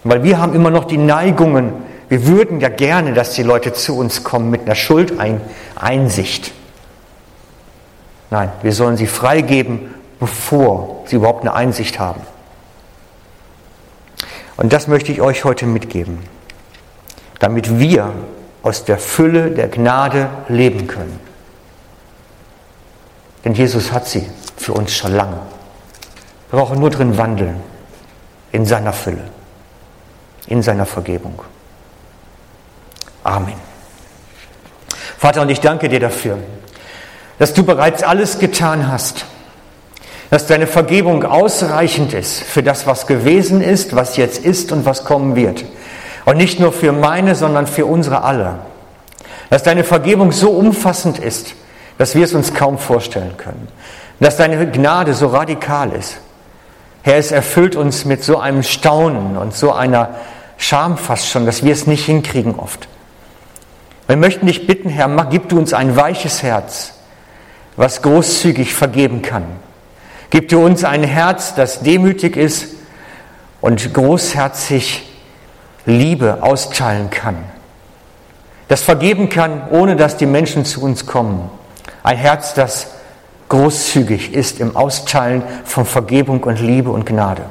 Weil 0.04 0.24
wir 0.24 0.40
haben 0.40 0.54
immer 0.54 0.70
noch 0.70 0.86
die 0.86 0.98
Neigungen, 0.98 1.74
wir 2.10 2.28
würden 2.28 2.60
ja 2.60 2.70
gerne, 2.70 3.14
dass 3.14 3.34
die 3.34 3.44
Leute 3.44 3.74
zu 3.74 3.98
uns 3.98 4.24
kommen 4.24 4.50
mit 4.50 4.62
einer 4.62 4.76
Schuldeinsicht. 4.76 6.52
Nein, 8.30 8.52
wir 8.62 8.74
sollen 8.74 8.98
sie 8.98 9.08
freigeben 9.08 9.94
bevor 10.24 11.04
sie 11.06 11.18
überhaupt 11.18 11.42
eine 11.42 11.54
Einsicht 11.54 12.00
haben. 12.00 12.22
Und 14.56 14.72
das 14.72 14.88
möchte 14.88 15.12
ich 15.12 15.20
euch 15.20 15.44
heute 15.44 15.66
mitgeben, 15.66 16.20
damit 17.40 17.78
wir 17.78 18.14
aus 18.62 18.86
der 18.86 19.00
Fülle 19.00 19.52
der 19.52 19.68
Gnade 19.68 20.30
leben 20.48 20.88
können. 20.88 21.20
Denn 23.44 23.54
Jesus 23.54 23.92
hat 23.92 24.08
sie 24.08 24.26
für 24.56 24.72
uns 24.72 24.96
schon 24.96 25.14
lange. 25.14 25.42
Wir 26.50 26.60
brauchen 26.60 26.80
nur 26.80 26.90
drin 26.90 27.18
wandeln, 27.18 27.58
in 28.54 28.66
seiner 28.66 28.94
Fülle, 28.94 29.26
in 30.48 30.62
seiner 30.62 30.86
Vergebung. 30.86 31.42
Amen. 33.24 33.56
Vater, 35.18 35.42
und 35.42 35.50
ich 35.50 35.62
danke 35.62 35.88
dir 35.88 36.00
dafür, 36.00 36.38
dass 37.40 37.54
du 37.54 37.64
bereits 37.64 38.04
alles 38.04 38.40
getan 38.40 38.92
hast, 38.92 39.26
dass 40.30 40.48
deine 40.48 40.68
Vergebung 40.68 41.24
ausreichend 41.24 42.14
ist 42.14 42.44
für 42.44 42.64
das, 42.64 42.88
was 42.88 43.08
gewesen 43.08 43.62
ist, 43.62 43.96
was 43.96 44.18
jetzt 44.18 44.44
ist 44.44 44.72
und 44.72 44.86
was 44.86 45.06
kommen 45.06 45.36
wird. 45.36 45.64
Und 46.26 46.38
nicht 46.38 46.60
nur 46.60 46.74
für 46.74 46.92
meine, 46.92 47.36
sondern 47.36 47.68
für 47.68 47.86
unsere 47.86 48.24
alle. 48.24 48.60
Dass 49.50 49.64
deine 49.64 49.84
Vergebung 49.84 50.32
so 50.32 50.50
umfassend 50.52 51.20
ist, 51.20 51.54
dass 51.98 52.16
wir 52.16 52.26
es 52.26 52.34
uns 52.34 52.54
kaum 52.54 52.78
vorstellen 52.78 53.38
können. 53.38 53.68
Dass 54.20 54.38
deine 54.38 54.70
Gnade 54.72 55.14
so 55.14 55.28
radikal 55.28 55.92
ist. 55.92 56.18
Herr, 57.04 57.18
es 57.18 57.32
erfüllt 57.32 57.76
uns 57.76 58.06
mit 58.06 58.24
so 58.24 58.40
einem 58.40 58.64
Staunen 58.64 59.38
und 59.38 59.54
so 59.54 59.74
einer 59.74 60.16
Scham 60.58 60.98
fast 60.98 61.28
schon, 61.28 61.46
dass 61.46 61.64
wir 61.64 61.74
es 61.74 61.88
nicht 61.88 62.06
hinkriegen 62.06 62.56
oft. 62.56 62.88
Wir 64.08 64.18
möchten 64.18 64.48
dich 64.48 64.68
bitten, 64.68 64.90
Herr, 64.90 65.10
gib 65.30 65.50
du 65.50 65.58
uns 65.58 65.74
ein 65.74 65.96
weiches 65.96 66.44
Herz, 66.44 66.94
was 67.76 68.02
großzügig 68.02 68.74
vergeben 68.74 69.22
kann 69.22 69.46
Gib 70.34 70.50
du 70.50 70.66
uns 70.66 70.84
ein 70.84 71.04
Herz, 71.04 71.54
das 71.54 71.82
demütig 71.82 72.38
ist 72.38 72.70
und 73.62 73.94
großherzig 73.94 75.08
Liebe 75.86 76.40
austeilen 76.42 77.12
kann. 77.12 77.38
Das 78.68 78.82
vergeben 78.82 79.30
kann, 79.30 79.70
ohne 79.70 79.96
dass 79.96 80.18
die 80.18 80.26
Menschen 80.26 80.66
zu 80.66 80.82
uns 80.82 81.06
kommen. 81.06 81.52
Ein 82.02 82.18
Herz, 82.18 82.56
das 82.56 82.88
großzügig 83.50 84.34
ist 84.34 84.60
im 84.60 84.76
Austeilen 84.76 85.44
von 85.66 85.86
Vergebung 85.86 86.42
und 86.42 86.60
Liebe 86.60 86.90
und 86.90 87.06
Gnade. 87.06 87.44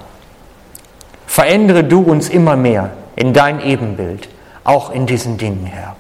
Verändere 1.33 1.83
du 1.83 2.03
uns 2.03 2.29
immer 2.29 2.57
mehr 2.57 2.91
in 3.17 3.33
dein 3.33 3.59
Ebenbild, 3.63 4.29
auch 4.65 4.93
in 4.93 5.07
diesen 5.07 5.39
Dingen, 5.39 5.65
Herr. 5.65 5.97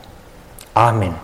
Amen. 0.74 1.14